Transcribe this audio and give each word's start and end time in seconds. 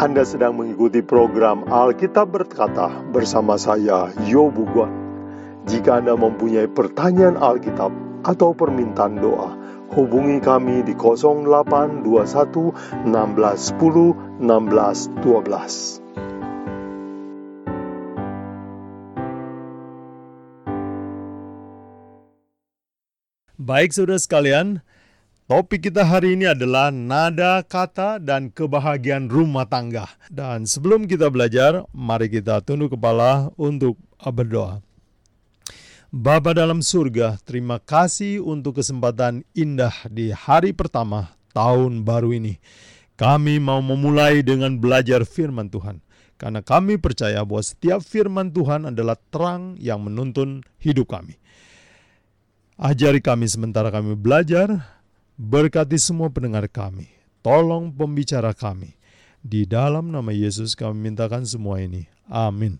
Anda 0.00 0.24
sedang 0.24 0.56
mengikuti 0.56 1.04
program 1.04 1.68
Alkitab 1.68 2.32
Berkata 2.32 2.88
bersama 3.12 3.60
saya, 3.60 4.08
Yobu 4.24 4.64
Guan. 4.72 4.88
Jika 5.68 6.00
Anda 6.00 6.16
mempunyai 6.16 6.72
pertanyaan 6.72 7.36
Alkitab 7.36 7.92
atau 8.24 8.56
permintaan 8.56 9.20
doa, 9.20 9.52
hubungi 9.92 10.40
kami 10.40 10.80
di 10.88 10.96
0821 10.96 12.00
1610 13.12 14.40
1612. 14.40 16.00
Baik 23.60 23.92
saudara 23.92 24.16
sekalian, 24.16 24.80
Topik 25.50 25.90
kita 25.90 26.06
hari 26.06 26.38
ini 26.38 26.46
adalah 26.46 26.94
nada 26.94 27.66
kata 27.66 28.22
dan 28.22 28.54
kebahagiaan 28.54 29.26
rumah 29.26 29.66
tangga. 29.66 30.06
Dan 30.30 30.62
sebelum 30.62 31.10
kita 31.10 31.26
belajar, 31.26 31.90
mari 31.90 32.30
kita 32.30 32.62
tunduk 32.62 32.94
kepala 32.94 33.50
untuk 33.58 33.98
berdoa. 34.14 34.78
Bapa 36.14 36.54
dalam 36.54 36.86
surga, 36.86 37.42
terima 37.42 37.82
kasih 37.82 38.46
untuk 38.46 38.78
kesempatan 38.78 39.42
indah 39.58 39.90
di 40.06 40.30
hari 40.30 40.70
pertama 40.70 41.34
tahun 41.50 42.06
baru 42.06 42.30
ini. 42.30 42.62
Kami 43.18 43.58
mau 43.58 43.82
memulai 43.82 44.46
dengan 44.46 44.78
belajar 44.78 45.26
firman 45.26 45.66
Tuhan. 45.66 45.98
Karena 46.38 46.62
kami 46.62 46.94
percaya 47.02 47.42
bahwa 47.42 47.66
setiap 47.66 48.06
firman 48.06 48.54
Tuhan 48.54 48.86
adalah 48.86 49.18
terang 49.34 49.74
yang 49.82 49.98
menuntun 50.06 50.62
hidup 50.78 51.10
kami. 51.10 51.42
Ajari 52.78 53.18
kami 53.18 53.50
sementara 53.50 53.90
kami 53.90 54.14
belajar, 54.14 54.99
Berkati 55.40 55.96
semua 55.96 56.28
pendengar 56.28 56.68
kami. 56.68 57.08
Tolong 57.40 57.88
pembicara 57.88 58.52
kami. 58.52 58.92
Di 59.40 59.64
dalam 59.64 60.12
nama 60.12 60.28
Yesus 60.36 60.76
kami 60.76 61.08
mintakan 61.08 61.48
semua 61.48 61.80
ini. 61.80 62.04
Amin. 62.28 62.76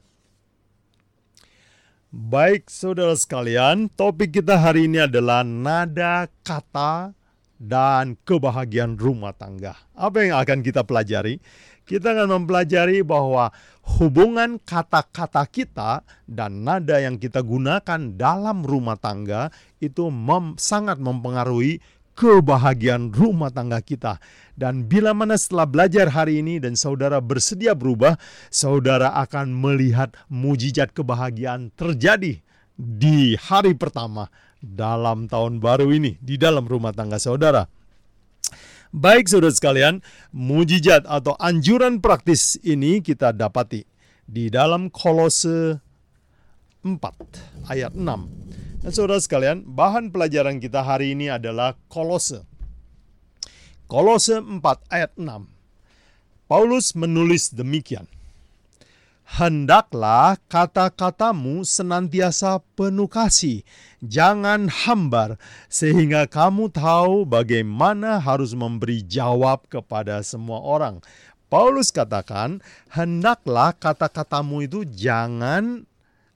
Baik 2.13 2.69
saudara 2.69 3.17
sekalian, 3.17 3.89
topik 3.89 4.37
kita 4.37 4.61
hari 4.61 4.93
ini 4.93 5.01
adalah 5.01 5.41
nada 5.41 6.29
kata 6.45 7.17
dan 7.57 8.21
kebahagiaan 8.29 9.01
rumah 9.01 9.33
tangga. 9.33 9.81
Apa 9.97 10.29
yang 10.29 10.37
akan 10.37 10.61
kita 10.61 10.85
pelajari? 10.85 11.41
Kita 11.89 12.13
akan 12.13 12.45
mempelajari 12.45 13.01
bahwa 13.01 13.49
hubungan 13.97 14.61
kata-kata 14.61 15.49
kita 15.49 16.05
dan 16.29 16.61
nada 16.61 17.01
yang 17.01 17.17
kita 17.17 17.41
gunakan 17.41 18.21
dalam 18.21 18.69
rumah 18.69 19.01
tangga 19.01 19.49
itu 19.81 20.13
mem 20.13 20.61
sangat 20.61 21.01
mempengaruhi 21.01 21.81
kebahagiaan 22.15 23.11
rumah 23.15 23.51
tangga 23.51 23.81
kita. 23.81 24.19
Dan 24.57 24.85
bila 24.85 25.17
mana 25.17 25.41
setelah 25.41 25.65
belajar 25.65 26.13
hari 26.13 26.45
ini 26.45 26.61
dan 26.61 26.77
saudara 26.77 27.19
bersedia 27.19 27.73
berubah, 27.73 28.21
saudara 28.53 29.17
akan 29.25 29.51
melihat 29.51 30.13
mujizat 30.29 30.93
kebahagiaan 30.93 31.73
terjadi 31.75 32.45
di 32.77 33.37
hari 33.37 33.73
pertama 33.77 34.29
dalam 34.61 35.29
tahun 35.29 35.61
baru 35.61 35.89
ini 35.93 36.21
di 36.21 36.37
dalam 36.37 36.69
rumah 36.69 36.93
tangga 36.93 37.17
saudara. 37.17 37.69
Baik 38.91 39.31
saudara 39.31 39.55
sekalian, 39.55 40.03
mujizat 40.35 41.07
atau 41.07 41.39
anjuran 41.39 42.03
praktis 42.03 42.59
ini 42.67 42.99
kita 42.99 43.31
dapati 43.31 43.87
di 44.27 44.51
dalam 44.51 44.91
Kolose 44.91 45.79
4 46.83 47.71
ayat 47.71 47.95
6. 47.95 48.60
Dan 48.81 48.97
saudara 48.97 49.21
sekalian, 49.21 49.61
bahan 49.69 50.09
pelajaran 50.09 50.57
kita 50.57 50.81
hari 50.81 51.13
ini 51.13 51.29
adalah 51.29 51.77
Kolose. 51.93 52.49
Kolose 53.85 54.41
4 54.41 54.57
ayat 54.89 55.13
6. 55.21 55.45
Paulus 56.49 56.97
menulis 56.97 57.53
demikian. 57.53 58.09
Hendaklah 59.37 60.41
kata-katamu 60.49 61.63
senantiasa 61.63 62.65
penuh 62.73 63.07
kasih, 63.07 63.63
jangan 64.03 64.67
hambar, 64.67 65.37
sehingga 65.69 66.25
kamu 66.27 66.73
tahu 66.73 67.29
bagaimana 67.29 68.17
harus 68.19 68.57
memberi 68.57 69.05
jawab 69.05 69.69
kepada 69.69 70.25
semua 70.25 70.59
orang. 70.65 71.05
Paulus 71.53 71.93
katakan, 71.93 72.65
hendaklah 72.91 73.77
kata-katamu 73.77 74.65
itu 74.67 74.89
jangan 74.89 75.90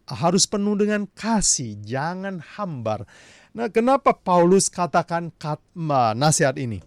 harus 0.05 0.45
penuh 0.45 0.77
dengan 0.77 1.09
kasih, 1.17 1.81
jangan 1.81 2.45
hambar. 2.57 3.09
Nah, 3.55 3.71
kenapa 3.71 4.13
Paulus 4.13 4.69
katakan 4.69 5.33
kat, 5.41 5.63
nasihat 6.19 6.59
ini? 6.59 6.83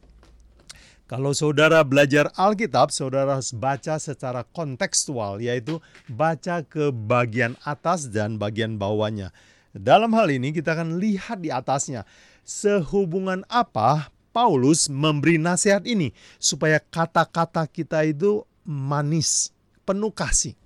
Kalau 1.08 1.32
saudara 1.32 1.88
belajar 1.88 2.28
Alkitab, 2.36 2.92
saudara 2.92 3.40
harus 3.40 3.56
baca 3.56 3.96
secara 3.96 4.44
kontekstual, 4.44 5.40
yaitu 5.40 5.80
baca 6.12 6.60
ke 6.68 6.92
bagian 6.92 7.56
atas 7.64 8.12
dan 8.12 8.36
bagian 8.36 8.76
bawahnya. 8.76 9.32
Dalam 9.72 10.12
hal 10.12 10.28
ini 10.28 10.52
kita 10.52 10.76
akan 10.76 11.00
lihat 11.00 11.40
di 11.40 11.48
atasnya, 11.48 12.04
sehubungan 12.44 13.48
apa 13.48 14.12
Paulus 14.36 14.92
memberi 14.92 15.40
nasihat 15.40 15.88
ini, 15.88 16.12
supaya 16.44 16.84
kata-kata 16.84 17.64
kita 17.72 18.04
itu 18.04 18.44
manis, 18.68 19.56
penuh 19.88 20.12
kasih. 20.12 20.60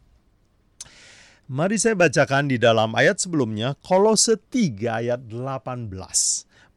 Mari 1.51 1.75
saya 1.75 1.99
bacakan 1.99 2.47
di 2.47 2.55
dalam 2.55 2.95
ayat 2.95 3.19
sebelumnya, 3.19 3.75
Kolose 3.83 4.39
3 4.39 5.03
ayat 5.03 5.19
18. 5.27 5.91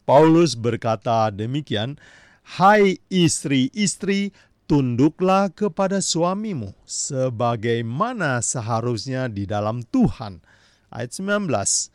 Paulus 0.03 0.59
berkata 0.59 1.31
demikian, 1.31 1.95
Hai 2.59 2.99
istri-istri, 3.07 4.35
tunduklah 4.67 5.55
kepada 5.55 6.03
suamimu, 6.03 6.75
sebagaimana 6.83 8.43
seharusnya 8.43 9.31
di 9.31 9.47
dalam 9.47 9.87
Tuhan. 9.95 10.43
Ayat 10.91 11.23
19. 11.23 11.95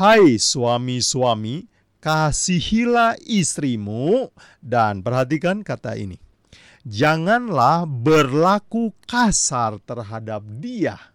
Hai 0.00 0.40
suami-suami, 0.40 1.68
kasihilah 2.00 3.20
istrimu, 3.20 4.32
dan 4.64 5.04
perhatikan 5.04 5.60
kata 5.60 6.00
ini. 6.00 6.16
Janganlah 6.88 7.84
berlaku 7.84 8.96
kasar 9.04 9.76
terhadap 9.84 10.40
dia 10.56 11.11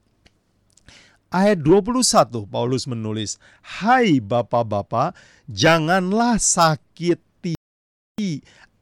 ayat 1.31 1.59
21 1.63 2.47
Paulus 2.47 2.87
menulis, 2.87 3.41
"Hai 3.63 4.19
bapak-bapak, 4.23 5.15
janganlah 5.47 6.39
sakiti 6.39 7.55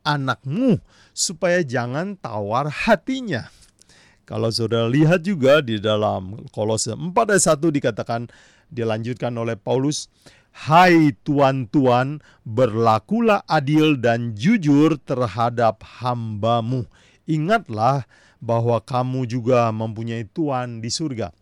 anakmu 0.06 0.80
supaya 1.12 1.66
jangan 1.66 2.18
tawar 2.18 2.70
hatinya." 2.70 3.50
Kalau 4.26 4.50
saudara 4.50 4.90
lihat 4.90 5.22
juga 5.22 5.62
di 5.62 5.78
dalam 5.78 6.50
Kolose 6.50 6.98
4 6.98 7.30
ayat 7.30 7.62
1 7.62 7.70
dikatakan 7.70 8.26
dilanjutkan 8.74 9.38
oleh 9.38 9.54
Paulus, 9.54 10.10
Hai 10.56 11.12
tuan-tuan, 11.28 12.24
berlakulah 12.48 13.44
adil 13.44 14.00
dan 14.00 14.40
jujur 14.40 14.96
terhadap 15.04 15.84
hambamu. 16.00 16.88
Ingatlah 17.28 18.08
bahwa 18.40 18.80
kamu 18.80 19.28
juga 19.28 19.68
mempunyai 19.76 20.24
Tuhan 20.32 20.80
di 20.80 20.88
surga. 20.88 21.36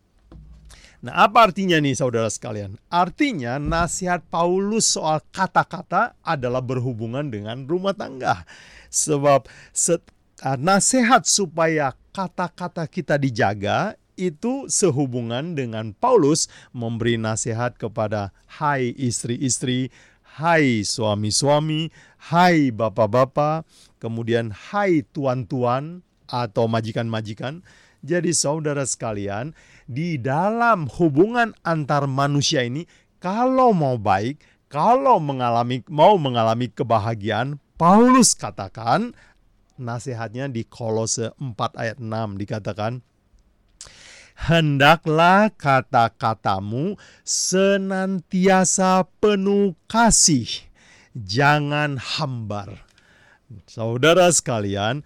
Nah, 1.04 1.28
apa 1.28 1.52
artinya 1.52 1.76
nih 1.84 2.00
saudara 2.00 2.32
sekalian? 2.32 2.80
Artinya 2.88 3.60
nasihat 3.60 4.24
Paulus 4.32 4.96
soal 4.96 5.20
kata-kata 5.36 6.16
adalah 6.24 6.64
berhubungan 6.64 7.28
dengan 7.28 7.68
rumah 7.68 7.92
tangga. 7.92 8.48
Sebab 8.88 9.52
set, 9.76 10.00
nasihat 10.40 11.28
supaya 11.28 11.92
kata-kata 12.16 12.88
kita 12.88 13.20
dijaga 13.20 14.00
itu 14.16 14.72
sehubungan 14.72 15.60
dengan 15.60 15.92
Paulus 15.92 16.48
memberi 16.72 17.20
nasihat 17.20 17.76
kepada 17.76 18.32
hai 18.64 18.96
istri-istri, 18.96 19.92
hai 20.40 20.88
suami-suami, 20.88 21.92
hai 22.32 22.72
bapak-bapak, 22.72 23.68
kemudian 24.00 24.56
hai 24.56 25.04
tuan-tuan 25.12 26.00
atau 26.32 26.72
majikan-majikan. 26.72 27.60
Jadi 28.04 28.36
saudara 28.36 28.84
sekalian, 28.84 29.56
di 29.90 30.20
dalam 30.20 30.88
hubungan 30.88 31.52
antar 31.64 32.08
manusia 32.08 32.64
ini 32.64 32.84
kalau 33.24 33.72
mau 33.72 33.96
baik, 33.96 34.44
kalau 34.68 35.22
mengalami 35.22 35.80
mau 35.88 36.20
mengalami 36.20 36.68
kebahagiaan, 36.68 37.62
Paulus 37.80 38.36
katakan 38.36 39.16
nasihatnya 39.80 40.52
di 40.52 40.68
Kolose 40.68 41.32
4 41.40 41.56
ayat 41.80 41.98
6 42.04 42.42
dikatakan 42.42 43.00
Hendaklah 44.34 45.54
kata-katamu 45.54 46.98
senantiasa 47.22 49.06
penuh 49.22 49.78
kasih, 49.86 50.50
jangan 51.14 52.02
hambar. 52.02 52.82
Saudara 53.70 54.34
sekalian, 54.34 55.06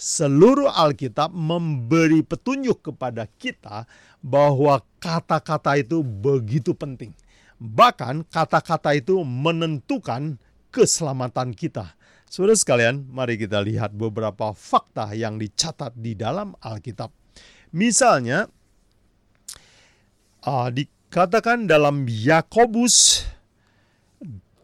seluruh 0.00 0.72
Alkitab 0.72 1.28
memberi 1.36 2.24
petunjuk 2.24 2.88
kepada 2.88 3.28
kita 3.36 3.84
bahwa 4.24 4.80
kata-kata 4.96 5.76
itu 5.76 6.00
begitu 6.00 6.72
penting. 6.72 7.12
Bahkan 7.60 8.24
kata-kata 8.32 8.96
itu 8.96 9.20
menentukan 9.20 10.40
keselamatan 10.72 11.52
kita. 11.52 11.92
Saudara 12.24 12.56
sekalian, 12.56 13.04
mari 13.12 13.36
kita 13.36 13.60
lihat 13.60 13.92
beberapa 13.92 14.56
fakta 14.56 15.12
yang 15.12 15.36
dicatat 15.36 15.92
di 15.92 16.16
dalam 16.16 16.56
Alkitab. 16.64 17.12
Misalnya, 17.76 18.48
uh, 20.48 20.68
dikatakan 20.72 21.68
dalam 21.68 22.08
Yakobus 22.08 23.28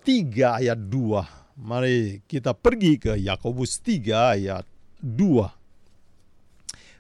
3 0.06 0.64
ayat 0.64 0.80
2. 0.88 1.60
Mari 1.60 2.22
kita 2.24 2.54
pergi 2.54 2.96
ke 2.96 3.12
Yakobus 3.18 3.82
3 3.82 4.36
ayat 4.38 4.64
2. 5.06 5.46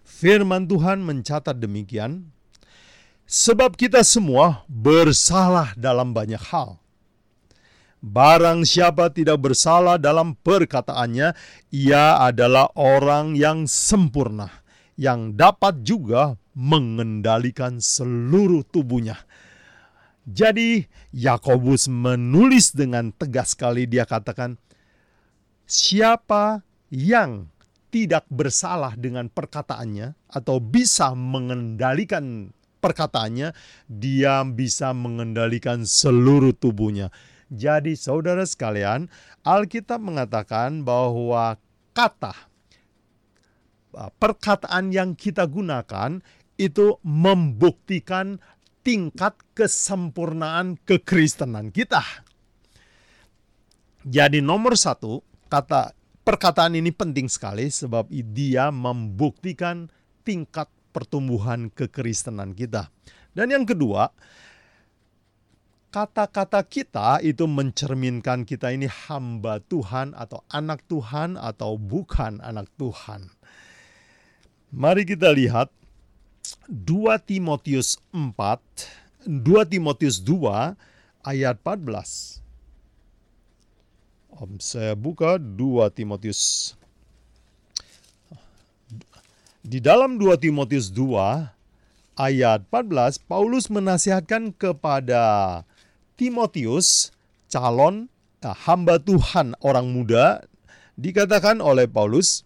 Firman 0.06 0.70
Tuhan 0.70 1.02
mencatat 1.02 1.58
demikian, 1.58 2.30
sebab 3.26 3.74
kita 3.74 4.06
semua 4.06 4.62
bersalah 4.70 5.74
dalam 5.74 6.14
banyak 6.14 6.38
hal. 6.38 6.78
Barang 7.98 8.62
siapa 8.62 9.10
tidak 9.10 9.42
bersalah 9.42 9.98
dalam 9.98 10.38
perkataannya, 10.38 11.34
ia 11.74 12.22
adalah 12.22 12.70
orang 12.78 13.34
yang 13.34 13.66
sempurna, 13.66 14.62
yang 14.94 15.34
dapat 15.34 15.82
juga 15.82 16.38
mengendalikan 16.54 17.82
seluruh 17.82 18.62
tubuhnya. 18.70 19.18
Jadi, 20.22 20.86
Yakobus 21.10 21.90
menulis 21.90 22.70
dengan 22.70 23.10
tegas 23.10 23.58
sekali 23.58 23.90
dia 23.90 24.06
katakan, 24.06 24.54
siapa 25.66 26.62
yang 26.94 27.50
tidak 27.96 28.28
bersalah 28.28 28.92
dengan 28.92 29.32
perkataannya 29.32 30.28
atau 30.28 30.60
bisa 30.60 31.16
mengendalikan 31.16 32.52
perkataannya, 32.76 33.56
dia 33.88 34.44
bisa 34.44 34.92
mengendalikan 34.92 35.88
seluruh 35.88 36.52
tubuhnya. 36.52 37.08
Jadi 37.48 37.96
saudara 37.96 38.44
sekalian, 38.44 39.08
Alkitab 39.48 40.04
mengatakan 40.04 40.84
bahwa 40.84 41.56
kata 41.96 42.36
uh, 43.96 44.12
perkataan 44.20 44.92
yang 44.92 45.16
kita 45.16 45.48
gunakan 45.48 46.20
itu 46.60 47.00
membuktikan 47.00 48.36
tingkat 48.84 49.40
kesempurnaan 49.56 50.76
kekristenan 50.84 51.72
kita. 51.72 52.04
Jadi 54.04 54.44
nomor 54.44 54.76
satu, 54.76 55.24
kata 55.48 55.96
perkataan 56.26 56.74
ini 56.74 56.90
penting 56.90 57.30
sekali 57.30 57.70
sebab 57.70 58.10
dia 58.10 58.74
membuktikan 58.74 59.86
tingkat 60.26 60.66
pertumbuhan 60.90 61.70
kekristenan 61.70 62.50
kita. 62.50 62.90
Dan 63.30 63.54
yang 63.54 63.62
kedua, 63.62 64.10
kata-kata 65.94 66.66
kita 66.66 67.22
itu 67.22 67.46
mencerminkan 67.46 68.42
kita 68.42 68.74
ini 68.74 68.90
hamba 68.90 69.62
Tuhan 69.62 70.18
atau 70.18 70.42
anak 70.50 70.82
Tuhan 70.90 71.38
atau 71.38 71.78
bukan 71.78 72.42
anak 72.42 72.66
Tuhan. 72.74 73.30
Mari 74.74 75.06
kita 75.06 75.30
lihat 75.30 75.70
2 76.66 77.22
Timotius 77.22 78.02
4, 78.10 79.30
2 79.30 79.72
Timotius 79.72 80.18
2 80.26 80.74
ayat 81.22 81.56
14. 81.62 82.45
Saya 84.60 84.92
buka 84.92 85.40
2 85.40 85.88
Timotius. 85.96 86.76
Di 89.64 89.80
dalam 89.80 90.20
2 90.20 90.36
Timotius 90.36 90.92
2 90.92 91.48
ayat 92.20 92.60
14 92.68 93.16
Paulus 93.24 93.72
menasihatkan 93.72 94.52
kepada 94.52 95.64
Timotius, 96.20 97.16
calon 97.48 98.12
nah, 98.44 98.52
hamba 98.52 99.00
Tuhan 99.00 99.56
orang 99.64 99.88
muda, 99.88 100.44
dikatakan 101.00 101.64
oleh 101.64 101.88
Paulus, 101.88 102.44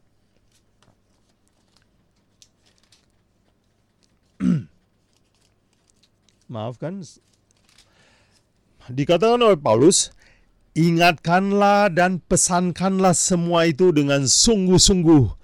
maafkan, 6.54 7.02
dikatakan 8.86 9.42
oleh 9.42 9.58
Paulus, 9.58 10.14
ingatkanlah 10.80 11.92
dan 11.92 12.24
pesankanlah 12.24 13.12
semua 13.12 13.68
itu 13.68 13.92
dengan 13.92 14.24
sungguh-sungguh 14.24 15.36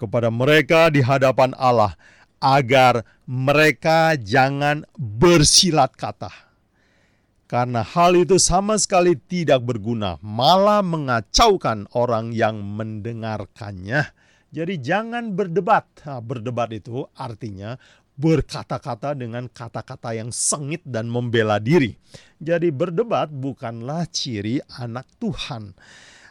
kepada 0.00 0.32
mereka 0.32 0.88
di 0.88 1.04
hadapan 1.04 1.52
Allah, 1.60 1.92
agar 2.40 3.04
mereka 3.28 4.16
jangan 4.16 4.88
bersilat 4.96 5.92
kata 5.92 6.50
karena 7.50 7.82
hal 7.82 8.14
itu 8.14 8.38
sama 8.38 8.78
sekali 8.78 9.18
tidak 9.18 9.66
berguna, 9.66 10.22
malah 10.22 10.86
mengacaukan 10.86 11.90
orang 11.98 12.30
yang 12.30 12.62
mendengarkannya. 12.62 14.14
Jadi 14.54 14.78
jangan 14.78 15.34
berdebat. 15.34 15.90
Nah, 16.06 16.22
berdebat 16.22 16.70
itu 16.70 17.10
artinya 17.18 17.74
berkata-kata 18.20 19.16
dengan 19.16 19.48
kata-kata 19.48 20.12
yang 20.12 20.28
sengit 20.28 20.84
dan 20.84 21.08
membela 21.08 21.56
diri. 21.56 21.96
Jadi 22.36 22.68
berdebat 22.68 23.32
bukanlah 23.32 24.04
ciri 24.12 24.60
anak 24.76 25.08
Tuhan. 25.16 25.72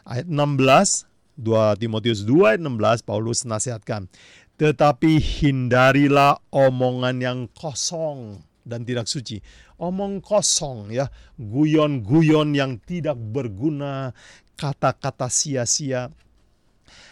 Ayat 0.06 0.30
16, 0.30 1.10
2 1.34 1.82
Timotius 1.82 2.22
2 2.22 2.54
ayat 2.54 2.62
16 2.62 3.02
Paulus 3.02 3.42
nasihatkan, 3.42 4.06
tetapi 4.54 5.18
hindarilah 5.18 6.38
omongan 6.54 7.16
yang 7.18 7.40
kosong 7.50 8.38
dan 8.62 8.86
tidak 8.86 9.10
suci. 9.10 9.42
Omong 9.80 10.22
kosong 10.22 10.94
ya, 10.94 11.10
guyon-guyon 11.40 12.54
yang 12.54 12.78
tidak 12.84 13.16
berguna, 13.18 14.14
kata-kata 14.54 15.32
sia-sia. 15.32 16.12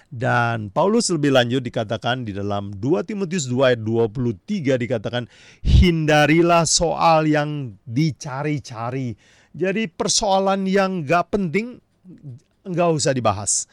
Dan 0.08 0.72
Paulus 0.72 1.12
lebih 1.12 1.36
lanjut 1.36 1.60
dikatakan 1.60 2.24
di 2.24 2.32
dalam 2.32 2.72
2 2.72 3.04
Timotius 3.04 3.44
2 3.44 3.76
ayat 3.76 3.80
23 3.84 4.80
dikatakan 4.80 5.28
hindarilah 5.60 6.64
soal 6.64 7.28
yang 7.28 7.76
dicari-cari. 7.84 9.12
Jadi 9.52 9.84
persoalan 9.92 10.64
yang 10.64 11.04
gak 11.04 11.36
penting 11.36 11.76
gak 12.64 12.90
usah 12.96 13.12
dibahas. 13.12 13.68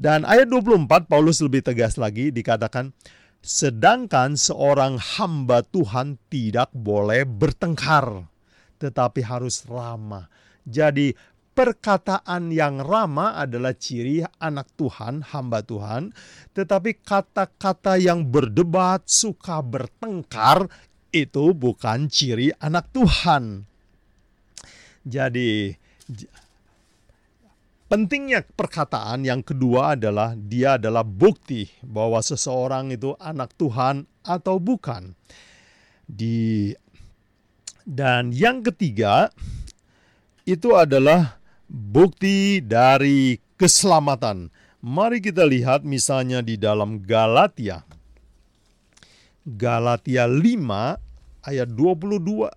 Dan 0.00 0.24
ayat 0.24 0.48
24 0.48 1.04
Paulus 1.04 1.44
lebih 1.44 1.60
tegas 1.60 2.00
lagi 2.00 2.32
dikatakan 2.32 2.96
Sedangkan 3.40 4.36
seorang 4.36 5.00
hamba 5.00 5.64
Tuhan 5.64 6.20
tidak 6.28 6.68
boleh 6.76 7.24
bertengkar, 7.24 8.28
tetapi 8.76 9.24
harus 9.24 9.64
ramah. 9.64 10.28
Jadi, 10.68 11.16
perkataan 11.52 12.54
yang 12.54 12.80
ramah 12.80 13.38
adalah 13.40 13.76
ciri 13.76 14.24
anak 14.38 14.70
Tuhan, 14.74 15.26
hamba 15.34 15.60
Tuhan, 15.60 16.14
tetapi 16.56 17.02
kata-kata 17.02 18.00
yang 18.00 18.26
berdebat, 18.28 19.06
suka 19.06 19.60
bertengkar, 19.60 20.70
itu 21.10 21.50
bukan 21.52 22.06
ciri 22.06 22.54
anak 22.62 22.88
Tuhan. 22.94 23.66
Jadi, 25.02 25.74
Pentingnya 27.90 28.46
perkataan 28.46 29.26
yang 29.26 29.42
kedua 29.42 29.98
adalah 29.98 30.38
dia 30.38 30.78
adalah 30.78 31.02
bukti 31.02 31.66
bahwa 31.82 32.22
seseorang 32.22 32.94
itu 32.94 33.18
anak 33.18 33.50
Tuhan 33.58 34.06
atau 34.22 34.62
bukan. 34.62 35.18
Di 36.06 36.70
dan 37.82 38.30
yang 38.30 38.62
ketiga 38.62 39.34
itu 40.46 40.70
adalah 40.78 41.39
bukti 41.70 42.58
dari 42.58 43.38
keselamatan. 43.54 44.50
Mari 44.82 45.22
kita 45.22 45.46
lihat 45.46 45.86
misalnya 45.86 46.42
di 46.42 46.58
dalam 46.58 46.98
Galatia. 46.98 47.86
Galatia 49.46 50.26
5 50.26 51.46
ayat 51.46 51.68
22 51.72 52.50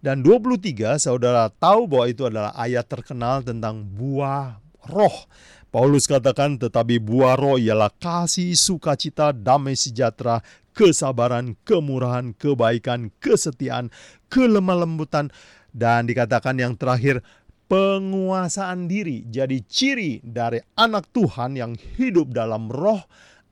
dan 0.00 0.24
23 0.24 0.96
saudara 0.96 1.52
tahu 1.52 1.84
bahwa 1.84 2.06
itu 2.08 2.24
adalah 2.24 2.56
ayat 2.56 2.88
terkenal 2.88 3.44
tentang 3.44 3.84
buah 3.84 4.58
roh. 4.88 5.28
Paulus 5.70 6.10
katakan 6.10 6.58
tetapi 6.58 6.98
buah 6.98 7.38
roh 7.38 7.54
ialah 7.54 7.94
kasih, 7.94 8.58
sukacita, 8.58 9.30
damai 9.30 9.78
sejahtera, 9.78 10.42
kesabaran, 10.74 11.54
kemurahan, 11.62 12.34
kebaikan, 12.34 13.14
kesetiaan, 13.22 13.94
kelemah 14.26 14.82
lembutan 14.82 15.30
dan 15.70 16.10
dikatakan 16.10 16.58
yang 16.58 16.74
terakhir 16.74 17.22
penguasaan 17.70 18.90
diri. 18.90 19.30
Jadi 19.30 19.62
ciri 19.62 20.18
dari 20.18 20.58
anak 20.74 21.14
Tuhan 21.14 21.54
yang 21.54 21.78
hidup 21.78 22.34
dalam 22.34 22.66
roh 22.66 22.98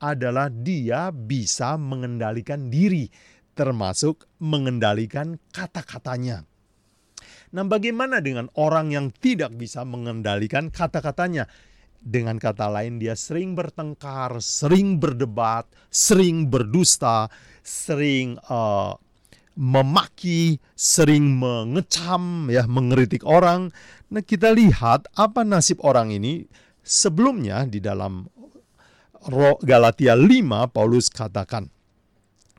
adalah 0.03 0.51
dia 0.51 1.15
bisa 1.15 1.79
mengendalikan 1.79 2.67
diri 2.67 3.07
termasuk 3.55 4.27
mengendalikan 4.43 5.39
kata-katanya. 5.55 6.47
Nah, 7.51 7.65
bagaimana 7.67 8.23
dengan 8.23 8.47
orang 8.55 8.95
yang 8.95 9.11
tidak 9.11 9.55
bisa 9.59 9.83
mengendalikan 9.83 10.71
kata-katanya? 10.71 11.51
Dengan 11.99 12.39
kata 12.39 12.71
lain, 12.71 13.03
dia 13.03 13.19
sering 13.19 13.59
bertengkar, 13.59 14.39
sering 14.39 15.03
berdebat, 15.03 15.67
sering 15.91 16.47
berdusta, 16.47 17.27
sering 17.67 18.39
uh, 18.47 18.95
memaki, 19.59 20.62
sering 20.79 21.35
mengecam, 21.43 22.47
ya, 22.47 22.71
mengeritik 22.71 23.27
orang. 23.27 23.75
Nah, 24.07 24.23
kita 24.23 24.55
lihat 24.55 25.11
apa 25.19 25.43
nasib 25.43 25.83
orang 25.83 26.15
ini 26.15 26.47
Sebelumnya 26.88 27.69
di 27.69 27.85
dalam 27.85 28.25
Galatia 29.61 30.17
5 30.17 30.73
Paulus 30.73 31.12
katakan 31.12 31.69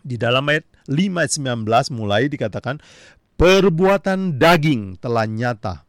di 0.05 0.21
dalam 0.21 0.45
ayat 0.45 0.69
5 0.85 1.17
ayat 1.17 1.33
19 1.65 1.97
mulai 1.97 2.29
dikatakan 2.29 2.77
perbuatan 3.41 4.37
daging 4.37 5.01
telah 5.01 5.25
nyata. 5.25 5.88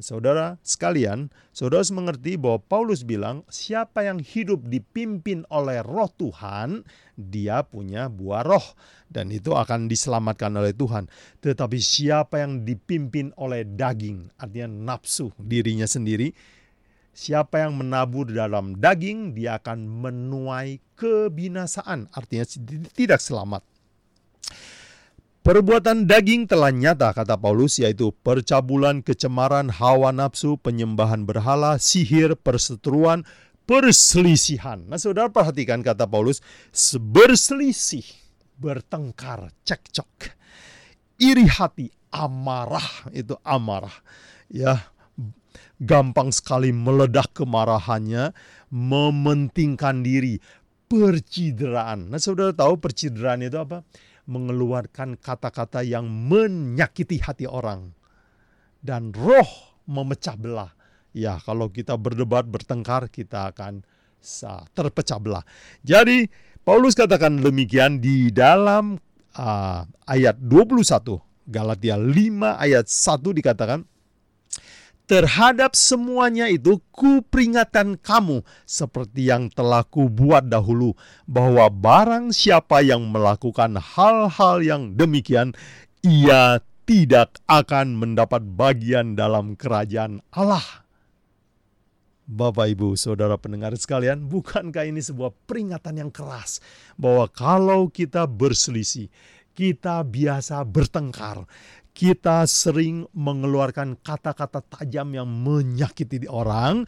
Saudara 0.00 0.56
sekalian, 0.64 1.28
saudara 1.52 1.84
harus 1.84 1.92
mengerti 1.92 2.40
bahwa 2.40 2.58
Paulus 2.64 3.04
bilang 3.04 3.44
siapa 3.52 4.02
yang 4.02 4.16
hidup 4.16 4.64
dipimpin 4.66 5.44
oleh 5.52 5.84
roh 5.84 6.08
Tuhan, 6.16 6.88
dia 7.14 7.62
punya 7.62 8.08
buah 8.08 8.42
roh. 8.42 8.64
Dan 9.06 9.28
itu 9.28 9.52
akan 9.52 9.86
diselamatkan 9.86 10.56
oleh 10.56 10.72
Tuhan. 10.72 11.06
Tetapi 11.44 11.78
siapa 11.78 12.40
yang 12.40 12.64
dipimpin 12.64 13.36
oleh 13.36 13.68
daging, 13.68 14.32
artinya 14.40 14.96
nafsu 14.96 15.30
dirinya 15.36 15.84
sendiri, 15.84 16.32
Siapa 17.10 17.66
yang 17.66 17.74
menabur 17.74 18.30
dalam 18.30 18.78
daging, 18.78 19.34
dia 19.34 19.58
akan 19.58 19.82
menuai 19.82 20.78
kebinasaan, 20.94 22.06
artinya 22.14 22.46
tidak 22.94 23.18
selamat. 23.18 23.66
Perbuatan 25.50 26.06
daging 26.06 26.46
telah 26.46 26.70
nyata, 26.70 27.10
kata 27.10 27.34
Paulus, 27.34 27.82
yaitu 27.82 28.14
percabulan, 28.22 29.02
kecemaran, 29.02 29.66
hawa 29.66 30.14
nafsu, 30.14 30.54
penyembahan 30.54 31.26
berhala, 31.26 31.74
sihir, 31.74 32.38
perseteruan, 32.38 33.26
perselisihan. 33.66 34.86
Nah, 34.86 34.94
saudara 34.94 35.26
perhatikan 35.26 35.82
kata 35.82 36.06
Paulus, 36.06 36.38
berselisih, 36.94 38.06
bertengkar, 38.62 39.50
cekcok, 39.66 40.38
iri 41.18 41.50
hati, 41.50 41.90
amarah, 42.14 43.10
itu 43.10 43.34
amarah. 43.42 44.06
Ya, 44.46 44.86
gampang 45.82 46.30
sekali 46.30 46.70
meledak 46.70 47.34
kemarahannya, 47.34 48.30
mementingkan 48.70 50.06
diri, 50.06 50.38
percideraan. 50.86 52.14
Nah, 52.14 52.22
saudara 52.22 52.54
tahu 52.54 52.78
percideraan 52.78 53.42
itu 53.42 53.58
apa? 53.58 53.82
Mengeluarkan 54.30 55.18
kata-kata 55.18 55.82
yang 55.82 56.06
menyakiti 56.06 57.18
hati 57.18 57.50
orang 57.50 57.90
dan 58.78 59.10
roh 59.10 59.74
memecah 59.90 60.38
belah. 60.38 60.70
Ya, 61.10 61.42
kalau 61.42 61.66
kita 61.66 61.98
berdebat, 61.98 62.46
bertengkar, 62.46 63.10
kita 63.10 63.50
akan 63.50 63.82
terpecah 64.70 65.18
belah. 65.18 65.42
Jadi, 65.82 66.30
Paulus 66.62 66.94
katakan 66.94 67.42
demikian 67.42 67.98
di 67.98 68.30
dalam 68.30 68.94
uh, 69.34 69.82
ayat 70.06 70.38
21 70.38 71.18
Galatia 71.50 71.98
5 71.98 72.14
ayat 72.62 72.86
1 72.86 73.38
dikatakan 73.42 73.82
terhadap 75.10 75.74
semuanya 75.74 76.46
itu 76.46 76.78
kuperingatkan 76.94 77.98
kamu 77.98 78.46
seperti 78.62 79.26
yang 79.26 79.50
telah 79.50 79.82
kubuat 79.82 80.46
dahulu 80.46 80.94
bahwa 81.26 81.66
barang 81.66 82.30
siapa 82.30 82.78
yang 82.78 83.10
melakukan 83.10 83.74
hal-hal 83.74 84.62
yang 84.62 84.94
demikian 84.94 85.50
ia 86.06 86.62
tidak 86.86 87.42
akan 87.50 87.98
mendapat 87.98 88.38
bagian 88.54 89.18
dalam 89.18 89.58
kerajaan 89.58 90.22
Allah. 90.30 90.86
Bapak, 92.30 92.70
Ibu, 92.70 92.94
Saudara 92.94 93.34
pendengar 93.34 93.74
sekalian, 93.74 94.30
bukankah 94.30 94.86
ini 94.86 95.02
sebuah 95.02 95.34
peringatan 95.50 96.06
yang 96.06 96.10
keras 96.14 96.62
bahwa 96.94 97.26
kalau 97.26 97.90
kita 97.90 98.30
berselisih, 98.30 99.10
kita 99.58 100.06
biasa 100.06 100.62
bertengkar, 100.62 101.42
kita 101.92 102.46
sering 102.48 103.04
mengeluarkan 103.12 103.98
kata-kata 104.00 104.62
tajam 104.64 105.12
yang 105.14 105.28
menyakiti 105.28 106.24
orang, 106.30 106.86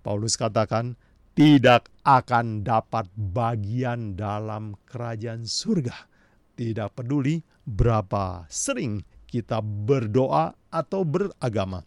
Paulus 0.00 0.38
katakan 0.40 0.96
tidak 1.36 1.92
akan 2.02 2.66
dapat 2.66 3.08
bagian 3.14 4.16
dalam 4.18 4.76
kerajaan 4.88 5.46
surga. 5.46 6.08
Tidak 6.56 6.92
peduli 6.92 7.40
berapa 7.64 8.44
sering 8.50 9.00
kita 9.24 9.62
berdoa 9.64 10.52
atau 10.68 11.06
beragama. 11.06 11.86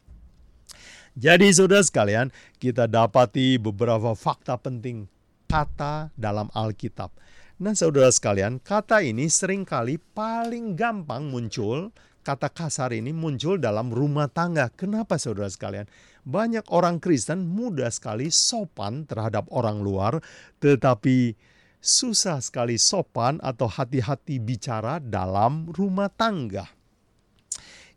Jadi 1.14 1.54
saudara 1.54 1.86
sekalian, 1.86 2.34
kita 2.58 2.90
dapati 2.90 3.62
beberapa 3.62 4.18
fakta 4.18 4.58
penting 4.58 5.06
kata 5.46 6.10
dalam 6.18 6.50
Alkitab. 6.50 7.14
Nah 7.62 7.78
saudara 7.78 8.10
sekalian, 8.10 8.58
kata 8.58 9.06
ini 9.06 9.30
sering 9.30 9.62
kali 9.62 10.02
paling 10.02 10.74
gampang 10.74 11.30
muncul 11.30 11.94
kata 12.24 12.48
kasar 12.48 12.96
ini 12.96 13.12
muncul 13.12 13.60
dalam 13.60 13.92
rumah 13.92 14.32
tangga. 14.32 14.72
Kenapa 14.72 15.20
saudara 15.20 15.52
sekalian? 15.52 15.86
Banyak 16.24 16.72
orang 16.72 17.04
Kristen 17.04 17.44
mudah 17.44 17.92
sekali 17.92 18.32
sopan 18.32 19.04
terhadap 19.04 19.52
orang 19.52 19.84
luar, 19.84 20.24
tetapi 20.64 21.36
susah 21.84 22.40
sekali 22.40 22.80
sopan 22.80 23.44
atau 23.44 23.68
hati-hati 23.68 24.40
bicara 24.40 25.04
dalam 25.04 25.68
rumah 25.68 26.08
tangga. 26.08 26.72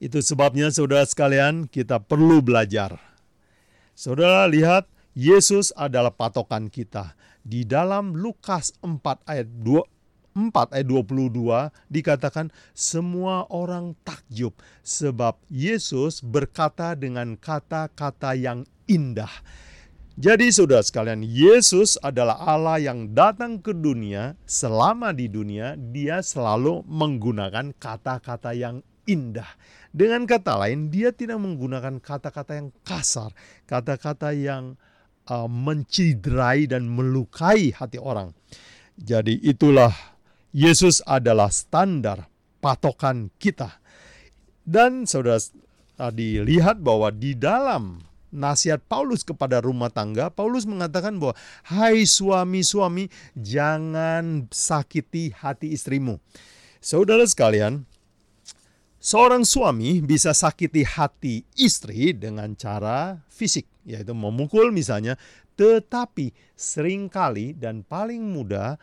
Itu 0.03 0.21
sebabnya 0.21 0.69
saudara 0.75 1.07
sekalian 1.07 1.71
kita 1.71 2.03
perlu 2.03 2.43
belajar. 2.43 2.99
Saudara 3.97 4.45
lihat 4.45 4.91
Yesus 5.17 5.73
adalah 5.73 6.13
patokan 6.13 6.69
kita. 6.69 7.17
Di 7.41 7.65
dalam 7.65 8.13
Lukas 8.13 8.77
4 8.85 9.01
ayat 9.25 9.49
2 9.65 9.96
4 10.37 10.77
ayat 10.77 10.85
22 10.85 11.73
dikatakan 11.89 12.53
semua 12.77 13.49
orang 13.49 13.97
takjub 14.05 14.53
sebab 14.85 15.41
Yesus 15.49 16.21
berkata 16.21 16.93
dengan 16.93 17.41
kata-kata 17.41 18.37
yang 18.37 18.69
indah. 18.85 19.33
Jadi 20.17 20.49
saudara 20.49 20.81
sekalian, 20.81 21.21
Yesus 21.21 22.01
adalah 22.01 22.41
Allah 22.41 22.81
yang 22.81 23.13
datang 23.13 23.61
ke 23.61 23.77
dunia, 23.77 24.33
selama 24.49 25.13
di 25.13 25.29
dunia 25.29 25.77
dia 25.77 26.25
selalu 26.25 26.89
menggunakan 26.89 27.77
kata-kata 27.77 28.57
yang 28.57 28.81
indah. 29.05 29.49
Dengan 29.93 30.25
kata 30.25 30.57
lain, 30.57 30.89
dia 30.89 31.13
tidak 31.13 31.37
menggunakan 31.37 32.01
kata-kata 32.01 32.53
yang 32.57 32.73
kasar, 32.81 33.29
kata-kata 33.69 34.33
yang 34.33 34.81
uh, 35.29 35.45
menciderai 35.53 36.65
dan 36.65 36.89
melukai 36.89 37.77
hati 37.77 38.01
orang. 38.01 38.33
Jadi 38.97 39.37
itulah 39.45 40.16
Yesus 40.57 41.05
adalah 41.05 41.53
standar 41.53 42.33
patokan 42.65 43.29
kita. 43.37 43.77
Dan 44.65 45.05
saudara 45.05 45.37
tadi 46.01 46.41
lihat 46.41 46.81
bahwa 46.81 47.13
di 47.13 47.37
dalam 47.37 48.01
nasihat 48.33 48.81
Paulus 48.89 49.21
kepada 49.21 49.61
rumah 49.61 49.93
tangga, 49.93 50.33
Paulus 50.33 50.65
mengatakan 50.65 51.21
bahwa 51.21 51.37
hai 51.69 52.09
suami-suami 52.09 53.13
jangan 53.37 54.49
sakiti 54.49 55.29
hati 55.37 55.77
istrimu. 55.77 56.17
Saudara 56.81 57.29
sekalian, 57.29 57.85
seorang 58.97 59.45
suami 59.45 60.01
bisa 60.01 60.33
sakiti 60.33 60.89
hati 60.89 61.45
istri 61.53 62.17
dengan 62.17 62.57
cara 62.57 63.21
fisik, 63.29 63.69
yaitu 63.85 64.17
memukul 64.17 64.73
misalnya, 64.73 65.21
tetapi 65.61 66.33
sering 66.57 67.13
kali 67.13 67.53
dan 67.53 67.85
paling 67.85 68.25
mudah 68.25 68.81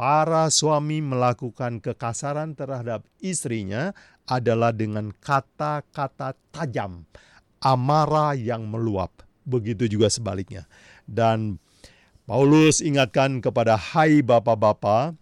para 0.00 0.48
suami 0.48 1.04
melakukan 1.04 1.76
kekasaran 1.76 2.56
terhadap 2.56 3.04
istrinya 3.20 3.92
adalah 4.24 4.72
dengan 4.72 5.12
kata-kata 5.12 6.32
tajam, 6.48 7.04
amarah 7.60 8.32
yang 8.32 8.64
meluap. 8.64 9.12
Begitu 9.44 9.92
juga 9.92 10.08
sebaliknya. 10.08 10.64
Dan 11.04 11.60
Paulus 12.24 12.80
ingatkan 12.80 13.44
kepada 13.44 13.76
hai 13.76 14.24
bapak-bapak, 14.24 15.20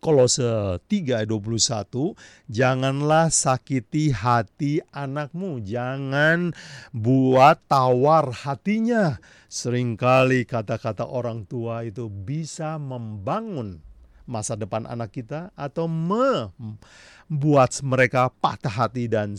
Kolose 0.00 0.80
3 0.88 1.20
ayat 1.20 1.28
21, 1.28 2.16
janganlah 2.48 3.28
sakiti 3.28 4.16
hati 4.16 4.80
anakmu, 4.96 5.60
jangan 5.60 6.56
buat 6.96 7.60
tawar 7.68 8.32
hatinya. 8.32 9.20
Seringkali 9.52 10.48
kata-kata 10.48 11.04
orang 11.04 11.44
tua 11.44 11.84
itu 11.84 12.08
bisa 12.08 12.80
membangun 12.80 13.89
masa 14.30 14.54
depan 14.54 14.86
anak 14.86 15.10
kita 15.10 15.50
atau 15.58 15.90
membuat 15.90 17.74
mereka 17.82 18.30
patah 18.38 18.70
hati 18.70 19.10
dan 19.10 19.34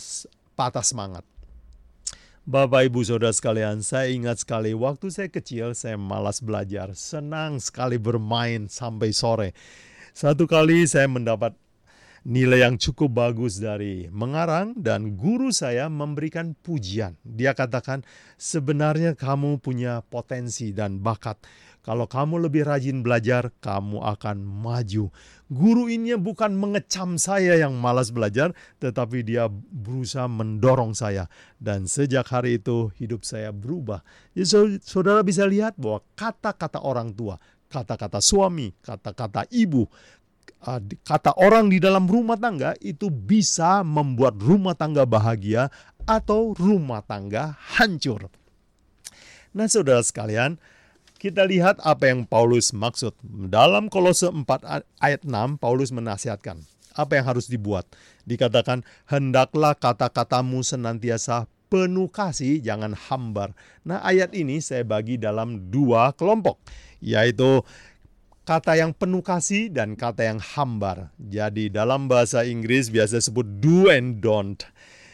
patah 0.54 0.84
semangat. 0.84 1.24
Bapak 2.42 2.90
Ibu 2.90 3.06
Saudara 3.06 3.32
sekalian, 3.32 3.80
saya 3.86 4.12
ingat 4.12 4.44
sekali 4.44 4.76
waktu 4.76 5.08
saya 5.14 5.30
kecil 5.32 5.72
saya 5.72 5.96
malas 5.96 6.44
belajar, 6.44 6.92
senang 6.98 7.62
sekali 7.64 7.96
bermain 7.96 8.68
sampai 8.68 9.16
sore. 9.16 9.56
Satu 10.12 10.50
kali 10.50 10.84
saya 10.90 11.08
mendapat 11.08 11.56
nilai 12.22 12.70
yang 12.70 12.78
cukup 12.78 13.18
bagus 13.18 13.58
dari 13.58 14.06
mengarang 14.14 14.78
dan 14.78 15.18
guru 15.18 15.50
saya 15.50 15.90
memberikan 15.90 16.54
pujian. 16.54 17.18
Dia 17.26 17.58
katakan, 17.58 18.06
"Sebenarnya 18.38 19.18
kamu 19.18 19.58
punya 19.58 20.06
potensi 20.06 20.70
dan 20.70 21.02
bakat. 21.02 21.42
Kalau 21.82 22.06
kamu 22.06 22.46
lebih 22.46 22.70
rajin 22.70 23.02
belajar, 23.02 23.50
kamu 23.58 24.06
akan 24.06 24.38
maju. 24.38 25.10
Guru 25.50 25.90
ini 25.90 26.14
bukan 26.14 26.54
mengecam 26.54 27.18
saya 27.18 27.58
yang 27.58 27.74
malas 27.74 28.14
belajar, 28.14 28.54
tetapi 28.78 29.26
dia 29.26 29.50
berusaha 29.50 30.30
mendorong 30.30 30.94
saya. 30.94 31.26
Dan 31.58 31.90
sejak 31.90 32.30
hari 32.30 32.62
itu 32.62 32.94
hidup 33.02 33.26
saya 33.26 33.50
berubah. 33.50 34.06
Jadi 34.38 34.78
saudara 34.86 35.26
bisa 35.26 35.50
lihat 35.50 35.74
bahwa 35.74 36.06
kata-kata 36.14 36.86
orang 36.86 37.18
tua, 37.18 37.42
kata-kata 37.66 38.22
suami, 38.22 38.78
kata-kata 38.86 39.50
ibu, 39.50 39.90
kata 41.02 41.34
orang 41.42 41.74
di 41.74 41.82
dalam 41.82 42.06
rumah 42.06 42.38
tangga 42.38 42.78
itu 42.80 43.10
bisa 43.10 43.82
membuat 43.82 44.38
rumah 44.38 44.78
tangga 44.78 45.10
bahagia 45.10 45.74
atau 46.06 46.54
rumah 46.54 47.02
tangga 47.02 47.58
hancur. 47.78 48.30
Nah, 49.52 49.68
saudara 49.68 50.00
sekalian, 50.06 50.62
kita 51.20 51.44
lihat 51.46 51.78
apa 51.84 52.10
yang 52.10 52.24
Paulus 52.24 52.72
maksud. 52.72 53.14
Dalam 53.52 53.92
Kolose 53.92 54.32
4 54.32 54.46
ayat 55.02 55.22
6, 55.22 55.60
Paulus 55.60 55.94
menasihatkan 55.94 56.62
apa 56.96 57.12
yang 57.20 57.26
harus 57.28 57.46
dibuat. 57.52 57.86
Dikatakan, 58.24 58.82
hendaklah 59.06 59.76
kata-katamu 59.76 60.64
senantiasa 60.64 61.52
penuh 61.72 62.12
kasih, 62.12 62.60
jangan 62.60 62.92
hambar. 62.92 63.56
Nah, 63.88 64.04
ayat 64.04 64.36
ini 64.36 64.60
saya 64.60 64.84
bagi 64.84 65.16
dalam 65.16 65.72
dua 65.72 66.12
kelompok, 66.12 66.60
yaitu 67.00 67.64
kata 68.52 68.76
yang 68.76 68.92
penuh 68.92 69.24
kasih 69.24 69.72
dan 69.72 69.96
kata 69.96 70.28
yang 70.28 70.44
hambar. 70.44 71.08
Jadi 71.16 71.72
dalam 71.72 72.12
bahasa 72.12 72.44
Inggris 72.44 72.92
biasa 72.92 73.24
disebut 73.24 73.64
do 73.64 73.88
and 73.88 74.20
don't. 74.20 74.60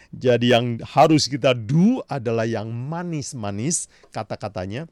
Jadi 0.10 0.58
yang 0.58 0.82
harus 0.82 1.29
kita 1.29 1.53
do 1.53 2.01
adalah 2.10 2.50
yang 2.50 2.74
manis-manis 2.74 3.94
kata-katanya. 4.10 4.89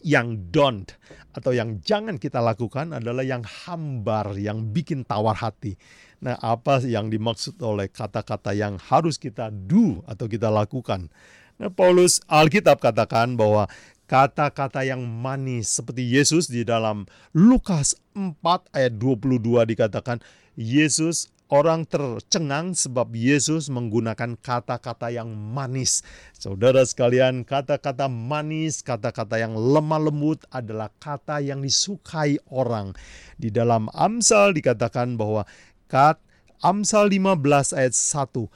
Yang 0.00 0.28
don't 0.48 0.88
atau 1.36 1.52
yang 1.52 1.84
jangan 1.84 2.16
kita 2.16 2.40
lakukan 2.40 2.96
adalah 2.96 3.20
yang 3.20 3.44
hambar, 3.44 4.40
yang 4.40 4.72
bikin 4.72 5.04
tawar 5.04 5.36
hati. 5.36 5.76
Nah, 6.24 6.40
apa 6.40 6.80
yang 6.80 7.12
dimaksud 7.12 7.60
oleh 7.60 7.92
kata-kata 7.92 8.56
yang 8.56 8.80
harus 8.80 9.20
kita 9.20 9.52
do 9.52 10.00
atau 10.08 10.24
kita 10.24 10.48
lakukan? 10.48 11.12
Nah, 11.60 11.68
Paulus 11.72 12.24
Alkitab 12.28 12.80
katakan 12.80 13.36
bahwa 13.36 13.68
kata-kata 14.06 14.86
yang 14.86 15.02
manis 15.02 15.78
seperti 15.78 16.06
Yesus 16.06 16.46
di 16.46 16.62
dalam 16.62 17.10
Lukas 17.34 17.98
4 18.14 18.38
ayat 18.74 18.94
22 18.98 19.66
dikatakan 19.66 20.22
Yesus 20.54 21.30
orang 21.46 21.86
tercengang 21.86 22.74
sebab 22.74 23.14
Yesus 23.14 23.70
menggunakan 23.70 24.34
kata-kata 24.38 25.14
yang 25.14 25.30
manis. 25.30 26.02
Saudara 26.34 26.82
sekalian, 26.82 27.46
kata-kata 27.46 28.10
manis, 28.10 28.82
kata-kata 28.82 29.38
yang 29.38 29.54
lemah 29.54 30.10
lembut 30.10 30.42
adalah 30.50 30.90
kata 30.98 31.38
yang 31.42 31.62
disukai 31.62 32.38
orang. 32.50 32.94
Di 33.38 33.50
dalam 33.54 33.86
Amsal 33.94 34.54
dikatakan 34.58 35.14
bahwa 35.14 35.46
kat 35.86 36.18
Amsal 36.64 37.12
15 37.12 37.76
ayat 37.76 37.94
1 37.94 38.48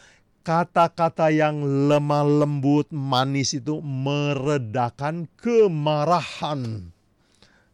kata-kata 0.50 1.30
yang 1.30 1.62
lemah 1.62 2.26
lembut, 2.26 2.90
manis 2.90 3.54
itu 3.54 3.78
meredakan 3.78 5.30
kemarahan. 5.38 6.90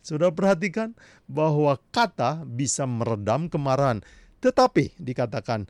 Sudah 0.04 0.28
perhatikan 0.28 0.92
bahwa 1.24 1.80
kata 1.88 2.44
bisa 2.44 2.84
meredam 2.84 3.48
kemarahan. 3.48 4.04
Tetapi 4.44 4.92
dikatakan 5.00 5.64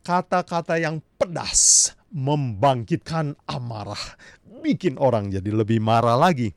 kata-kata 0.00 0.80
yang 0.80 1.04
pedas 1.20 1.92
membangkitkan 2.08 3.36
amarah, 3.44 4.16
bikin 4.64 4.96
orang 4.96 5.28
jadi 5.28 5.52
lebih 5.52 5.76
marah 5.84 6.16
lagi. 6.16 6.56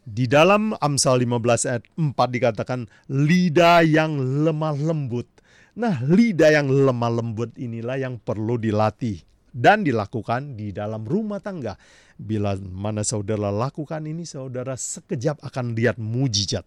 Di 0.00 0.24
dalam 0.24 0.72
Amsal 0.80 1.20
15 1.20 1.68
ayat 1.68 1.84
4 1.92 2.16
dikatakan 2.16 2.88
lidah 3.12 3.84
yang 3.84 4.16
lemah 4.16 4.80
lembut. 4.80 5.28
Nah, 5.74 5.98
lidah 6.06 6.54
yang 6.54 6.70
lemah 6.70 7.10
lembut 7.10 7.50
inilah 7.58 7.98
yang 7.98 8.22
perlu 8.22 8.54
dilatih 8.54 9.18
dan 9.50 9.82
dilakukan 9.82 10.54
di 10.54 10.70
dalam 10.70 11.02
rumah 11.02 11.42
tangga. 11.42 11.74
Bila 12.14 12.54
mana 12.58 13.02
saudara 13.02 13.50
lakukan 13.50 14.06
ini, 14.06 14.22
saudara 14.22 14.78
sekejap 14.78 15.42
akan 15.42 15.74
lihat 15.74 15.98
mujizat. 15.98 16.66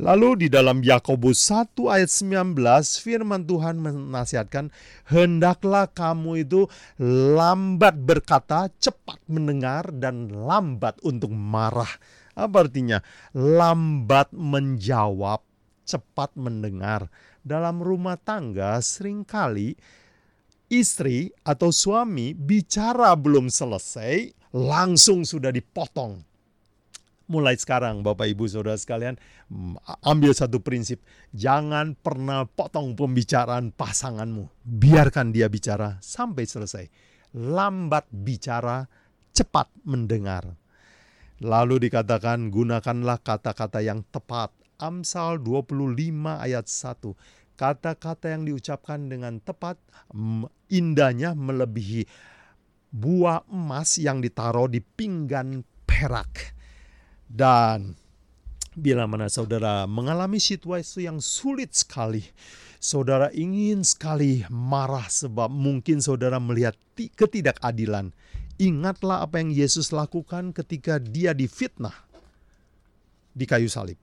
Lalu 0.00 0.46
di 0.46 0.48
dalam 0.48 0.80
Yakobus 0.80 1.38
1 1.52 1.76
ayat 1.86 2.08
19 2.08 2.56
firman 3.04 3.44
Tuhan 3.44 3.76
menasihatkan 3.78 4.72
hendaklah 5.12 5.86
kamu 5.92 6.48
itu 6.48 6.66
lambat 7.36 8.00
berkata, 8.00 8.72
cepat 8.80 9.20
mendengar 9.28 9.92
dan 9.92 10.32
lambat 10.32 10.96
untuk 11.04 11.30
marah. 11.30 11.90
Apa 12.32 12.64
artinya? 12.64 13.04
Lambat 13.36 14.32
menjawab, 14.32 15.44
cepat 15.84 16.32
mendengar. 16.32 17.12
Dalam 17.40 17.80
rumah 17.80 18.20
tangga 18.20 18.76
sering 18.84 19.24
kali 19.24 19.74
istri 20.70 21.32
atau 21.42 21.74
suami 21.74 22.36
bicara 22.36 23.16
belum 23.16 23.50
selesai 23.50 24.30
langsung 24.54 25.26
sudah 25.26 25.50
dipotong 25.50 26.30
mulai 27.30 27.54
sekarang 27.54 28.02
Bapak 28.02 28.26
Ibu 28.26 28.50
Saudara 28.50 28.74
sekalian 28.74 29.14
mm, 29.46 30.02
ambil 30.02 30.34
satu 30.34 30.58
prinsip, 30.58 30.98
jangan 31.30 31.94
pernah 31.94 32.42
potong 32.50 32.98
pembicaraan 32.98 33.70
pasanganmu. 33.70 34.50
Biarkan 34.66 35.30
dia 35.30 35.46
bicara 35.46 36.02
sampai 36.02 36.42
selesai. 36.42 36.84
Lambat 37.38 38.10
bicara, 38.10 38.90
cepat 39.30 39.70
mendengar. 39.86 40.58
Lalu 41.40 41.88
dikatakan 41.88 42.50
gunakanlah 42.50 43.22
kata-kata 43.22 43.78
yang 43.80 44.02
tepat. 44.10 44.50
Amsal 44.80 45.44
25 45.44 45.92
ayat 46.40 46.64
1. 46.64 47.60
Kata-kata 47.60 48.32
yang 48.32 48.48
diucapkan 48.48 49.12
dengan 49.12 49.36
tepat 49.44 49.76
mm, 50.16 50.48
indahnya 50.72 51.36
melebihi 51.36 52.08
buah 52.90 53.46
emas 53.52 54.00
yang 54.00 54.18
ditaruh 54.24 54.66
di 54.66 54.82
pinggan 54.82 55.62
perak. 55.84 56.56
Dan 57.30 57.94
bila 58.74 59.06
mana 59.06 59.30
saudara 59.30 59.86
mengalami 59.86 60.42
situasi 60.42 61.06
yang 61.06 61.22
sulit 61.22 61.76
sekali, 61.76 62.24
saudara 62.82 63.30
ingin 63.36 63.84
sekali 63.86 64.42
marah 64.48 65.06
sebab 65.06 65.52
mungkin 65.52 66.02
saudara 66.02 66.40
melihat 66.42 66.74
ketidakadilan. 66.96 68.10
Ingatlah 68.60 69.24
apa 69.24 69.40
yang 69.40 69.52
Yesus 69.52 69.88
lakukan 69.88 70.52
ketika 70.52 71.00
dia 71.00 71.32
difitnah 71.32 71.96
di 73.32 73.48
kayu 73.48 73.72
salib. 73.72 73.96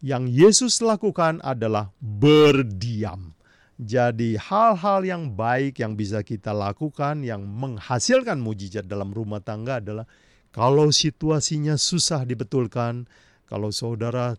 Yang 0.00 0.24
Yesus 0.32 0.74
lakukan 0.80 1.44
adalah 1.44 1.92
berdiam. 2.00 3.36
Jadi 3.80 4.36
hal-hal 4.36 5.00
yang 5.04 5.32
baik 5.32 5.80
yang 5.80 5.96
bisa 5.96 6.20
kita 6.20 6.52
lakukan 6.52 7.24
yang 7.24 7.44
menghasilkan 7.44 8.36
mujizat 8.36 8.84
dalam 8.84 9.08
rumah 9.12 9.40
tangga 9.40 9.80
adalah 9.80 10.04
kalau 10.52 10.92
situasinya 10.92 11.80
susah 11.80 12.28
dibetulkan, 12.28 13.08
kalau 13.48 13.72
saudara 13.72 14.36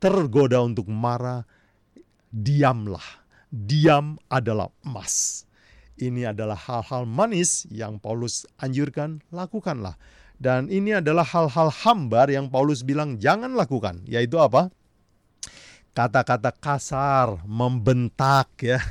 tergoda 0.00 0.60
untuk 0.60 0.88
marah, 0.88 1.44
diamlah. 2.32 3.24
Diam 3.52 4.16
adalah 4.32 4.72
emas. 4.80 5.44
Ini 6.00 6.32
adalah 6.32 6.56
hal-hal 6.56 7.04
manis 7.04 7.68
yang 7.68 8.00
Paulus 8.00 8.48
anjurkan, 8.56 9.20
lakukanlah. 9.28 10.00
Dan 10.42 10.66
ini 10.66 10.98
adalah 10.98 11.22
hal-hal 11.22 11.70
hambar 11.70 12.26
yang 12.26 12.50
Paulus 12.50 12.82
bilang 12.82 13.14
jangan 13.22 13.54
lakukan, 13.54 14.02
yaitu 14.10 14.42
apa? 14.42 14.74
Kata-kata 15.94 16.50
kasar, 16.50 17.46
membentak 17.46 18.50
ya. 18.58 18.82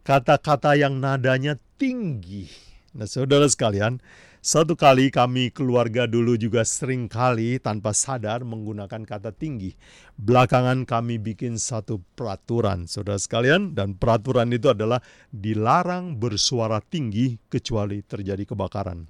Kata-kata 0.00 0.72
yang 0.72 0.96
nadanya 0.96 1.60
tinggi. 1.76 2.48
Nah, 2.96 3.04
saudara 3.04 3.44
sekalian, 3.52 4.00
satu 4.40 4.72
kali 4.72 5.12
kami 5.12 5.52
keluarga 5.52 6.08
dulu 6.08 6.40
juga 6.40 6.64
sering 6.64 7.04
kali 7.04 7.60
tanpa 7.60 7.92
sadar 7.92 8.40
menggunakan 8.40 9.04
kata 9.04 9.28
tinggi. 9.28 9.76
Belakangan 10.16 10.88
kami 10.88 11.20
bikin 11.20 11.60
satu 11.60 12.00
peraturan, 12.16 12.88
saudara 12.88 13.20
sekalian, 13.20 13.76
dan 13.76 13.92
peraturan 13.92 14.48
itu 14.48 14.72
adalah 14.72 15.04
dilarang 15.28 16.16
bersuara 16.16 16.80
tinggi 16.80 17.36
kecuali 17.52 18.00
terjadi 18.00 18.48
kebakaran. 18.48 19.04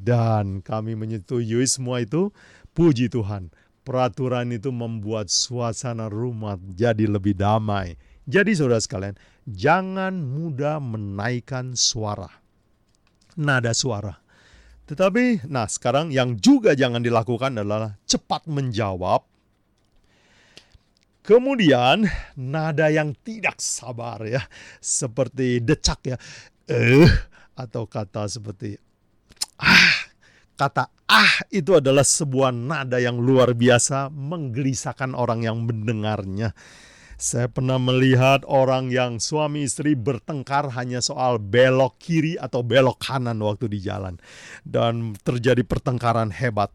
Dan 0.00 0.64
kami 0.64 0.96
menyetujui 0.96 1.68
semua 1.68 2.00
itu, 2.00 2.32
puji 2.72 3.12
Tuhan. 3.12 3.52
Peraturan 3.84 4.48
itu 4.56 4.72
membuat 4.72 5.28
suasana 5.28 6.08
rumah 6.08 6.56
jadi 6.72 7.04
lebih 7.04 7.36
damai. 7.36 8.00
Jadi 8.24 8.56
saudara 8.56 8.80
sekalian, 8.80 9.16
jangan 9.44 10.16
mudah 10.16 10.80
menaikkan 10.80 11.76
suara. 11.76 12.28
Nada 13.36 13.76
suara 13.76 14.20
tetapi, 14.90 15.46
nah 15.46 15.70
sekarang 15.70 16.10
yang 16.10 16.34
juga 16.34 16.74
jangan 16.74 16.98
dilakukan 16.98 17.54
adalah 17.54 17.94
cepat 18.10 18.50
menjawab. 18.50 19.22
Kemudian 21.22 22.10
nada 22.34 22.90
yang 22.90 23.14
tidak 23.22 23.62
sabar 23.62 24.18
ya, 24.26 24.42
seperti 24.82 25.62
decak 25.62 26.02
ya, 26.02 26.18
eh 26.66 27.06
atau 27.54 27.86
kata 27.86 28.26
seperti 28.26 28.82
ah 29.60 30.10
Kata 30.60 30.92
ah 31.08 31.40
itu 31.48 31.72
adalah 31.80 32.04
sebuah 32.04 32.52
nada 32.52 33.00
yang 33.00 33.16
luar 33.16 33.56
biasa 33.56 34.12
menggelisahkan 34.12 35.16
orang 35.16 35.40
yang 35.40 35.64
mendengarnya. 35.64 36.52
Saya 37.16 37.48
pernah 37.48 37.80
melihat 37.80 38.44
orang 38.44 38.92
yang 38.92 39.16
suami 39.24 39.64
istri 39.64 39.96
bertengkar 39.96 40.68
hanya 40.76 41.00
soal 41.00 41.40
belok 41.40 41.96
kiri 41.96 42.36
atau 42.36 42.60
belok 42.60 43.00
kanan 43.00 43.40
waktu 43.40 43.72
di 43.72 43.80
jalan. 43.80 44.20
Dan 44.60 45.16
terjadi 45.24 45.64
pertengkaran 45.64 46.28
hebat. 46.28 46.68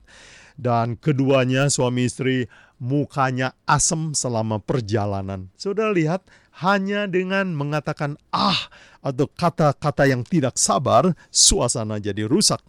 Dan 0.57 0.97
keduanya 0.97 1.69
suami 1.69 2.09
istri 2.09 2.49
mukanya 2.81 3.53
asem 3.69 4.17
selama 4.17 4.57
perjalanan. 4.65 5.53
Sudah 5.61 5.93
lihat 5.93 6.25
hanya 6.65 7.05
dengan 7.05 7.53
mengatakan 7.53 8.17
ah 8.33 8.65
atau 9.05 9.29
kata-kata 9.29 10.09
yang 10.09 10.25
tidak 10.25 10.57
sabar, 10.57 11.13
suasana 11.29 12.01
jadi 12.01 12.25
rusak. 12.25 12.65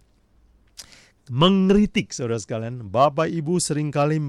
Mengkritik 1.27 2.15
saudara 2.15 2.39
sekalian, 2.39 2.87
Bapak 2.87 3.27
Ibu 3.27 3.59
sering 3.59 3.91
kali 3.91 4.19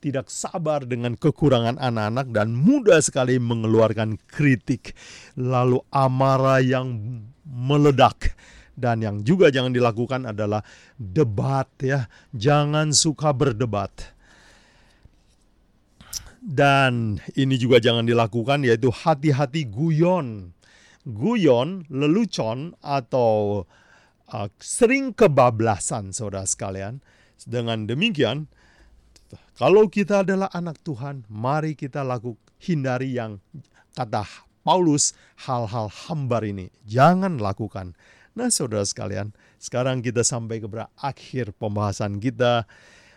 tidak 0.00 0.32
sabar 0.32 0.84
dengan 0.84 1.16
kekurangan 1.16 1.76
anak-anak 1.76 2.32
dan 2.32 2.52
mudah 2.56 3.00
sekali 3.04 3.36
mengeluarkan 3.36 4.16
kritik, 4.24 4.96
lalu 5.36 5.80
amarah 5.92 6.64
yang 6.64 7.20
meledak. 7.44 8.36
Dan 8.74 9.04
yang 9.04 9.16
juga 9.22 9.54
jangan 9.54 9.70
dilakukan 9.70 10.26
adalah 10.26 10.64
debat 10.98 11.68
ya. 11.78 12.10
Jangan 12.34 12.90
suka 12.90 13.30
berdebat. 13.30 14.12
Dan 16.44 17.22
ini 17.38 17.56
juga 17.56 17.80
jangan 17.80 18.04
dilakukan 18.04 18.66
yaitu 18.66 18.90
hati-hati 18.90 19.64
guyon. 19.70 20.52
Guyon, 21.06 21.86
lelucon 21.86 22.74
atau 22.82 23.64
uh, 24.34 24.50
sering 24.58 25.14
kebablasan 25.14 26.10
saudara 26.10 26.42
sekalian. 26.42 26.98
Dengan 27.44 27.86
demikian 27.86 28.50
kalau 29.54 29.86
kita 29.86 30.26
adalah 30.26 30.50
anak 30.50 30.82
Tuhan, 30.82 31.22
mari 31.30 31.78
kita 31.78 32.02
lakukan 32.02 32.42
hindari 32.58 33.14
yang 33.14 33.38
kata 33.94 34.26
Paulus 34.64 35.12
hal-hal 35.46 35.92
hambar 35.92 36.42
ini. 36.42 36.72
Jangan 36.88 37.38
lakukan. 37.38 37.94
Nah 38.34 38.50
saudara 38.50 38.82
sekalian, 38.82 39.30
sekarang 39.62 40.02
kita 40.02 40.26
sampai 40.26 40.58
ke 40.58 40.66
akhir 40.98 41.54
pembahasan 41.54 42.18
kita 42.18 42.66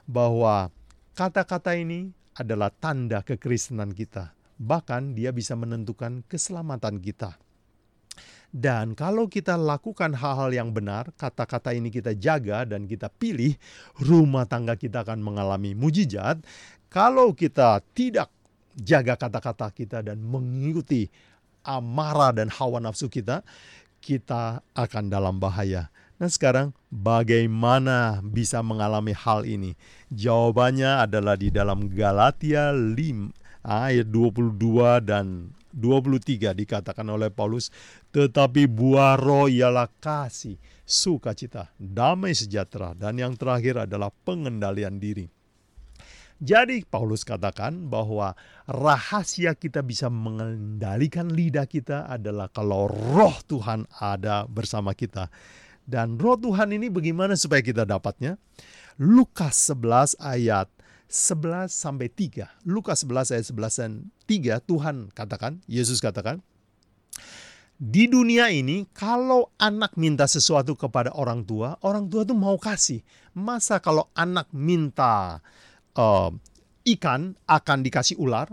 bahwa 0.06 0.70
kata-kata 1.18 1.74
ini 1.74 2.14
adalah 2.38 2.70
tanda 2.70 3.26
kekristenan 3.26 3.96
kita. 3.98 4.38
Bahkan 4.62 5.18
dia 5.18 5.34
bisa 5.34 5.58
menentukan 5.58 6.22
keselamatan 6.30 7.02
kita. 7.02 7.40
Dan 8.58 8.98
kalau 8.98 9.30
kita 9.30 9.54
lakukan 9.54 10.18
hal-hal 10.18 10.50
yang 10.50 10.74
benar, 10.74 11.14
kata-kata 11.14 11.78
ini 11.78 11.94
kita 11.94 12.18
jaga 12.18 12.66
dan 12.66 12.90
kita 12.90 13.06
pilih, 13.06 13.54
rumah 14.02 14.50
tangga 14.50 14.74
kita 14.74 15.06
akan 15.06 15.22
mengalami 15.22 15.78
mujizat. 15.78 16.42
Kalau 16.90 17.38
kita 17.38 17.86
tidak 17.94 18.34
jaga 18.74 19.14
kata-kata 19.14 19.70
kita 19.70 20.02
dan 20.02 20.18
mengikuti 20.26 21.06
amarah 21.62 22.34
dan 22.34 22.50
hawa 22.50 22.82
nafsu 22.82 23.06
kita, 23.06 23.46
kita 24.02 24.66
akan 24.74 25.06
dalam 25.06 25.38
bahaya. 25.38 25.94
Nah 26.18 26.26
sekarang 26.26 26.74
bagaimana 26.90 28.26
bisa 28.26 28.66
mengalami 28.66 29.14
hal 29.14 29.46
ini? 29.46 29.78
Jawabannya 30.10 31.06
adalah 31.06 31.38
di 31.38 31.54
dalam 31.54 31.94
Galatia 31.94 32.74
5 32.74 32.98
ayat 33.62 34.10
22 34.10 35.06
dan 35.06 35.54
23 35.78 36.58
dikatakan 36.58 37.06
oleh 37.06 37.30
Paulus, 37.30 37.70
tetapi 38.18 38.66
buah 38.66 39.14
roh 39.14 39.46
ialah 39.46 39.86
kasih, 40.02 40.58
sukacita, 40.82 41.70
damai 41.78 42.34
sejahtera, 42.34 42.98
dan 42.98 43.14
yang 43.22 43.38
terakhir 43.38 43.86
adalah 43.86 44.10
pengendalian 44.26 44.98
diri. 44.98 45.30
Jadi 46.42 46.82
Paulus 46.82 47.22
katakan 47.22 47.86
bahwa 47.86 48.34
rahasia 48.66 49.54
kita 49.54 49.86
bisa 49.86 50.10
mengendalikan 50.10 51.30
lidah 51.30 51.70
kita 51.70 52.10
adalah 52.10 52.50
kalau 52.50 52.90
roh 52.90 53.38
Tuhan 53.46 53.86
ada 54.02 54.50
bersama 54.50 54.98
kita. 54.98 55.30
Dan 55.86 56.18
roh 56.18 56.42
Tuhan 56.42 56.74
ini 56.74 56.90
bagaimana 56.90 57.38
supaya 57.38 57.62
kita 57.62 57.86
dapatnya? 57.86 58.42
Lukas 58.98 59.70
11 59.70 60.18
ayat 60.18 60.66
11 61.06 61.70
sampai 61.70 62.10
3. 62.10 62.50
Lukas 62.66 63.06
11 63.06 63.38
ayat 63.38 63.46
11 63.46 63.78
dan 63.78 63.92
3 64.26 64.58
Tuhan 64.66 64.96
katakan, 65.14 65.62
Yesus 65.70 66.02
katakan, 66.02 66.42
di 67.78 68.10
dunia 68.10 68.50
ini 68.50 68.90
kalau 68.90 69.54
anak 69.62 69.94
minta 70.02 70.26
sesuatu 70.26 70.74
kepada 70.74 71.14
orang 71.14 71.46
tua, 71.46 71.78
orang 71.86 72.10
tua 72.10 72.26
tuh 72.26 72.34
mau 72.34 72.58
kasih. 72.58 73.06
Masa 73.38 73.78
kalau 73.78 74.10
anak 74.18 74.50
minta 74.50 75.38
uh, 75.94 76.34
ikan 76.90 77.38
akan 77.46 77.80
dikasih 77.86 78.18
ular? 78.18 78.50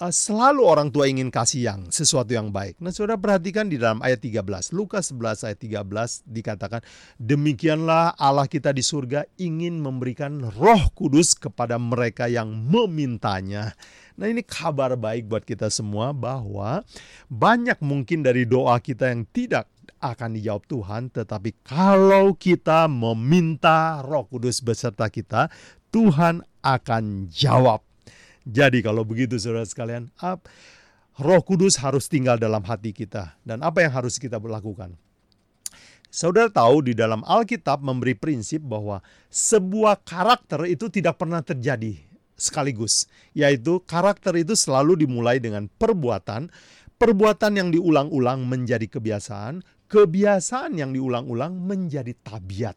Uh, 0.00 0.12
selalu 0.12 0.62
orang 0.64 0.88
tua 0.92 1.08
ingin 1.08 1.32
kasih 1.32 1.72
yang 1.72 1.80
sesuatu 1.88 2.32
yang 2.32 2.52
baik. 2.52 2.78
Nah, 2.80 2.92
Saudara 2.92 3.16
perhatikan 3.16 3.68
di 3.68 3.80
dalam 3.80 4.00
ayat 4.04 4.20
13. 4.20 4.72
Lukas 4.76 5.12
11 5.12 5.46
ayat 5.48 5.58
13 5.60 6.24
dikatakan, 6.28 6.80
"Demikianlah 7.16 8.16
Allah 8.16 8.48
kita 8.48 8.72
di 8.72 8.84
surga 8.84 9.24
ingin 9.40 9.80
memberikan 9.80 10.52
Roh 10.56 10.92
Kudus 10.92 11.32
kepada 11.36 11.80
mereka 11.80 12.28
yang 12.28 12.52
memintanya." 12.52 13.72
Nah, 14.16 14.26
ini 14.32 14.40
kabar 14.40 14.96
baik 14.96 15.28
buat 15.28 15.44
kita 15.44 15.68
semua 15.68 16.16
bahwa 16.16 16.80
banyak 17.28 17.76
mungkin 17.84 18.24
dari 18.24 18.48
doa 18.48 18.80
kita 18.80 19.12
yang 19.12 19.28
tidak 19.28 19.68
akan 20.00 20.36
dijawab 20.36 20.64
Tuhan, 20.68 21.02
tetapi 21.12 21.56
kalau 21.64 22.36
kita 22.36 22.88
meminta 22.88 24.00
Roh 24.04 24.28
Kudus 24.28 24.60
beserta 24.60 25.08
kita, 25.08 25.48
Tuhan 25.92 26.44
akan 26.60 27.28
jawab 27.32 27.80
jadi 28.46 28.78
kalau 28.78 29.02
begitu 29.02 29.34
saudara 29.42 29.66
sekalian, 29.66 30.06
Roh 31.18 31.42
Kudus 31.42 31.82
harus 31.82 32.06
tinggal 32.06 32.38
dalam 32.38 32.62
hati 32.62 32.94
kita. 32.94 33.34
Dan 33.42 33.66
apa 33.66 33.82
yang 33.82 33.90
harus 33.90 34.22
kita 34.22 34.38
lakukan? 34.38 34.94
Saudara 36.14 36.46
tahu 36.46 36.86
di 36.86 36.94
dalam 36.94 37.26
Alkitab 37.26 37.82
memberi 37.82 38.14
prinsip 38.14 38.62
bahwa 38.62 39.02
sebuah 39.28 40.00
karakter 40.06 40.70
itu 40.70 40.86
tidak 40.86 41.18
pernah 41.18 41.42
terjadi 41.42 41.98
sekaligus. 42.38 43.10
Yaitu 43.34 43.82
karakter 43.82 44.38
itu 44.38 44.54
selalu 44.54 45.02
dimulai 45.02 45.42
dengan 45.42 45.66
perbuatan, 45.66 46.46
perbuatan 47.02 47.52
yang 47.58 47.68
diulang-ulang 47.74 48.46
menjadi 48.46 48.86
kebiasaan, 48.86 49.66
kebiasaan 49.86 50.78
yang 50.78 50.90
diulang-ulang 50.90 51.54
menjadi 51.56 52.12
tabiat. 52.22 52.74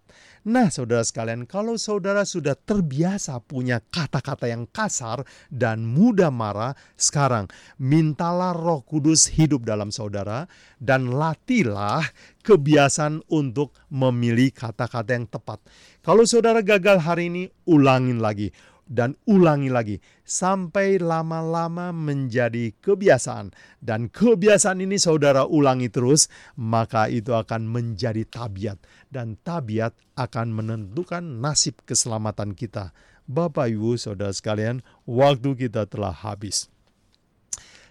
Nah, 0.50 0.72
saudara 0.72 1.04
sekalian, 1.04 1.44
kalau 1.44 1.76
saudara 1.76 2.24
sudah 2.24 2.56
terbiasa 2.56 3.38
punya 3.44 3.84
kata-kata 3.84 4.48
yang 4.48 4.66
kasar 4.72 5.28
dan 5.52 5.84
mudah 5.84 6.32
marah, 6.32 6.74
sekarang 6.96 7.52
mintalah 7.76 8.56
Roh 8.56 8.82
Kudus 8.82 9.30
hidup 9.36 9.68
dalam 9.68 9.92
saudara 9.92 10.48
dan 10.80 11.12
latihlah 11.12 12.08
kebiasaan 12.40 13.22
untuk 13.30 13.76
memilih 13.92 14.56
kata-kata 14.56 15.12
yang 15.12 15.28
tepat. 15.28 15.60
Kalau 16.00 16.24
saudara 16.24 16.64
gagal 16.64 17.04
hari 17.04 17.28
ini, 17.28 17.44
ulangin 17.68 18.24
lagi 18.24 18.50
dan 18.90 19.14
ulangi 19.30 19.70
lagi 19.70 19.98
sampai 20.26 20.98
lama-lama 20.98 21.94
menjadi 21.94 22.74
kebiasaan 22.82 23.54
dan 23.80 24.10
kebiasaan 24.10 24.82
ini 24.82 24.98
saudara 24.98 25.46
ulangi 25.46 25.94
terus 25.94 26.28
maka 26.58 27.06
itu 27.08 27.38
akan 27.38 27.70
menjadi 27.70 28.26
tabiat 28.26 28.82
dan 29.14 29.38
tabiat 29.46 29.94
akan 30.18 30.52
menentukan 30.52 31.22
nasib 31.22 31.78
keselamatan 31.86 32.58
kita. 32.58 32.92
Bapak 33.30 33.70
Ibu 33.70 33.94
Saudara 34.02 34.34
sekalian, 34.34 34.82
waktu 35.06 35.54
kita 35.54 35.86
telah 35.86 36.10
habis. 36.10 36.66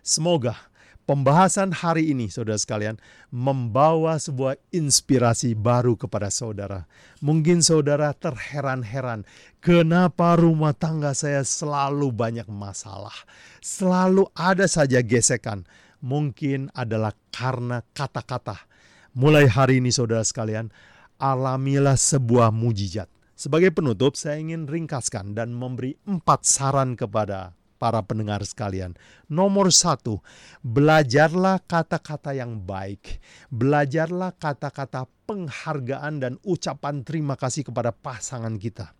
Semoga 0.02 0.67
pembahasan 1.08 1.72
hari 1.72 2.12
ini, 2.12 2.28
saudara 2.28 2.60
sekalian, 2.60 3.00
membawa 3.32 4.20
sebuah 4.20 4.60
inspirasi 4.68 5.56
baru 5.56 5.96
kepada 5.96 6.28
saudara. 6.28 6.84
Mungkin 7.24 7.64
saudara 7.64 8.12
terheran-heran, 8.12 9.24
kenapa 9.64 10.36
rumah 10.36 10.76
tangga 10.76 11.16
saya 11.16 11.40
selalu 11.40 12.12
banyak 12.12 12.44
masalah, 12.52 13.16
selalu 13.64 14.28
ada 14.36 14.68
saja 14.68 15.00
gesekan. 15.00 15.64
Mungkin 16.04 16.70
adalah 16.76 17.16
karena 17.32 17.80
kata-kata. 17.96 18.68
Mulai 19.16 19.48
hari 19.48 19.80
ini, 19.80 19.90
saudara 19.90 20.22
sekalian, 20.22 20.68
alamilah 21.16 21.96
sebuah 21.96 22.52
mujizat. 22.52 23.08
Sebagai 23.34 23.74
penutup, 23.74 24.14
saya 24.14 24.38
ingin 24.38 24.68
ringkaskan 24.70 25.34
dan 25.34 25.56
memberi 25.56 25.98
empat 26.06 26.46
saran 26.46 26.94
kepada 26.94 27.58
para 27.78 28.02
pendengar 28.02 28.42
sekalian. 28.42 28.98
Nomor 29.30 29.70
satu, 29.70 30.18
belajarlah 30.66 31.62
kata-kata 31.64 32.34
yang 32.34 32.58
baik. 32.58 33.22
Belajarlah 33.48 34.34
kata-kata 34.34 35.06
penghargaan 35.24 36.14
dan 36.18 36.32
ucapan 36.42 37.06
terima 37.06 37.38
kasih 37.38 37.70
kepada 37.70 37.94
pasangan 37.94 38.58
kita. 38.58 38.92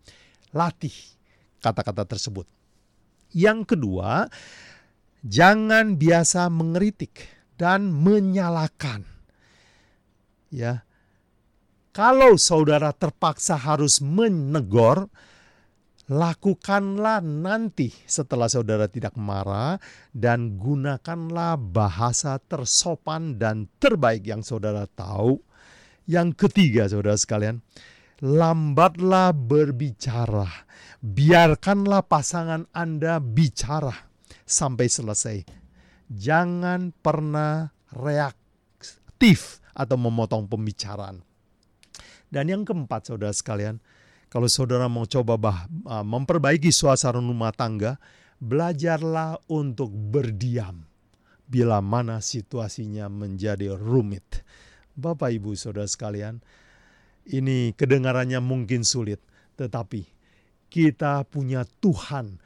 Latih 0.55 0.95
kata-kata 1.59 2.07
tersebut. 2.07 2.47
Yang 3.35 3.75
kedua, 3.75 4.25
jangan 5.21 5.99
biasa 5.99 6.49
mengeritik 6.49 7.27
dan 7.59 7.91
menyalahkan. 7.91 9.05
Ya, 10.49 10.81
Kalau 11.93 12.39
saudara 12.39 12.95
terpaksa 12.95 13.59
harus 13.59 13.99
menegur, 13.99 15.11
lakukanlah 16.09 17.21
nanti 17.21 17.93
setelah 18.09 18.49
saudara 18.49 18.89
tidak 18.89 19.13
marah 19.13 19.77
dan 20.09 20.57
gunakanlah 20.57 21.55
bahasa 21.55 22.41
tersopan 22.41 23.37
dan 23.37 23.69
terbaik 23.77 24.25
yang 24.25 24.41
saudara 24.41 24.89
tahu. 24.89 25.37
Yang 26.09 26.49
ketiga 26.49 26.89
saudara 26.89 27.13
sekalian, 27.13 27.61
lambatlah 28.25 29.29
berbicara. 29.29 30.65
Biarkanlah 30.99 32.03
pasangan 32.09 32.65
Anda 32.73 33.21
bicara 33.21 33.93
sampai 34.43 34.89
selesai. 34.89 35.37
Jangan 36.09 36.89
pernah 36.97 37.69
reaktif 37.93 39.61
atau 39.77 39.95
memotong 40.01 40.49
pembicaraan. 40.49 41.21
Dan 42.29 42.45
yang 42.49 42.65
keempat 42.65 43.13
saudara 43.13 43.33
sekalian, 43.33 43.77
kalau 44.29 44.45
saudara 44.45 44.85
mau 44.85 45.09
coba 45.09 45.35
bah, 45.35 45.59
memperbaiki 46.05 46.69
suasana 46.69 47.17
rumah 47.17 47.49
tangga, 47.49 47.97
belajarlah 48.37 49.41
untuk 49.49 49.89
berdiam 49.89 50.85
bila 51.49 51.81
mana 51.81 52.21
situasinya 52.21 53.09
menjadi 53.09 53.73
rumit. 53.73 54.45
Bapak, 54.93 55.33
ibu, 55.33 55.57
saudara 55.57 55.89
sekalian, 55.89 56.39
ini 57.25 57.73
kedengarannya 57.73 58.37
mungkin 58.37 58.85
sulit, 58.85 59.17
tetapi 59.57 60.05
kita 60.69 61.25
punya 61.25 61.65
Tuhan 61.81 62.37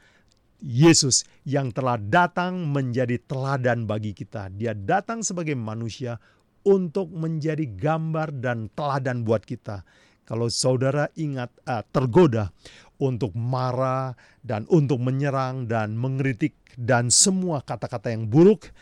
Yesus 0.64 1.28
yang 1.44 1.68
telah 1.76 2.00
datang 2.00 2.64
menjadi 2.72 3.20
teladan 3.28 3.84
bagi 3.84 4.16
kita. 4.16 4.48
Dia 4.48 4.72
datang 4.72 5.20
sebagai 5.20 5.52
manusia 5.52 6.16
untuk 6.64 7.12
menjadi 7.12 7.68
gambar 7.68 8.40
dan 8.40 8.72
teladan 8.72 9.28
buat 9.28 9.44
kita. 9.44 9.84
Kalau 10.24 10.48
saudara 10.48 11.12
ingat 11.16 11.52
uh, 11.68 11.84
tergoda 11.92 12.48
untuk 12.96 13.36
marah 13.36 14.16
dan 14.40 14.64
untuk 14.72 15.00
menyerang 15.04 15.68
dan 15.68 15.96
mengkritik 16.00 16.56
dan 16.80 17.12
semua 17.12 17.60
kata-kata 17.60 18.10
yang 18.10 18.26
buruk, 18.26 18.72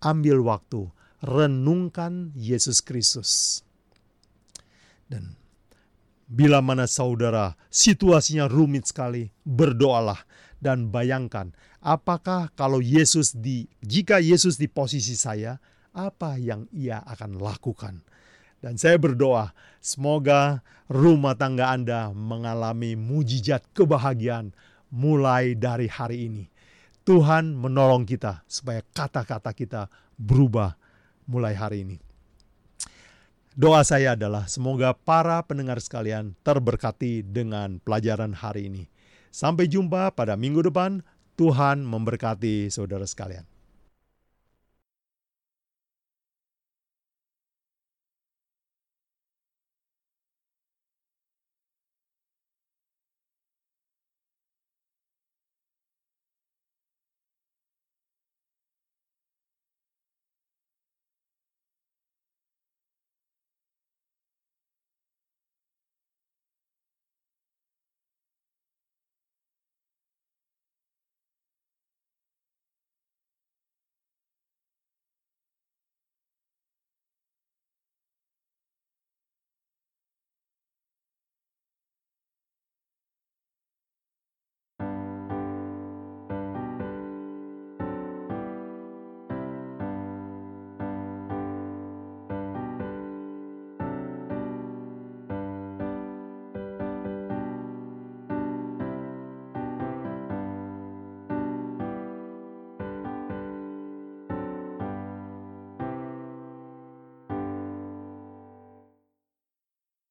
ambil 0.00 0.40
waktu, 0.40 0.88
renungkan 1.20 2.32
Yesus 2.32 2.80
Kristus. 2.80 3.60
Dan 5.10 5.36
bila 6.30 6.62
mana 6.62 6.86
saudara 6.86 7.58
situasinya 7.68 8.46
rumit 8.46 8.88
sekali, 8.88 9.28
berdoalah 9.42 10.22
dan 10.62 10.88
bayangkan 10.88 11.52
apakah 11.82 12.52
kalau 12.54 12.78
Yesus 12.78 13.34
di 13.34 13.66
jika 13.82 14.20
Yesus 14.20 14.60
di 14.60 14.68
posisi 14.68 15.16
saya, 15.16 15.58
apa 15.90 16.38
yang 16.38 16.68
ia 16.70 17.02
akan 17.02 17.40
lakukan? 17.40 18.04
Dan 18.60 18.76
saya 18.76 19.00
berdoa, 19.00 19.56
semoga 19.80 20.60
rumah 20.84 21.32
tangga 21.32 21.72
Anda 21.72 22.12
mengalami 22.12 22.92
mujizat 22.92 23.64
kebahagiaan 23.72 24.52
mulai 24.92 25.56
dari 25.56 25.88
hari 25.88 26.28
ini. 26.28 26.44
Tuhan 27.08 27.56
menolong 27.56 28.04
kita 28.04 28.44
supaya 28.44 28.84
kata-kata 28.92 29.56
kita 29.56 29.88
berubah 30.20 30.76
mulai 31.24 31.56
hari 31.56 31.88
ini. 31.88 31.96
Doa 33.56 33.82
saya 33.82 34.14
adalah 34.14 34.46
semoga 34.46 34.94
para 34.94 35.40
pendengar 35.42 35.80
sekalian 35.82 36.36
terberkati 36.44 37.24
dengan 37.26 37.80
pelajaran 37.82 38.36
hari 38.36 38.68
ini. 38.68 38.84
Sampai 39.32 39.66
jumpa 39.66 40.12
pada 40.12 40.36
minggu 40.36 40.68
depan. 40.70 41.02
Tuhan 41.40 41.80
memberkati 41.88 42.68
saudara 42.68 43.08
sekalian. 43.08 43.48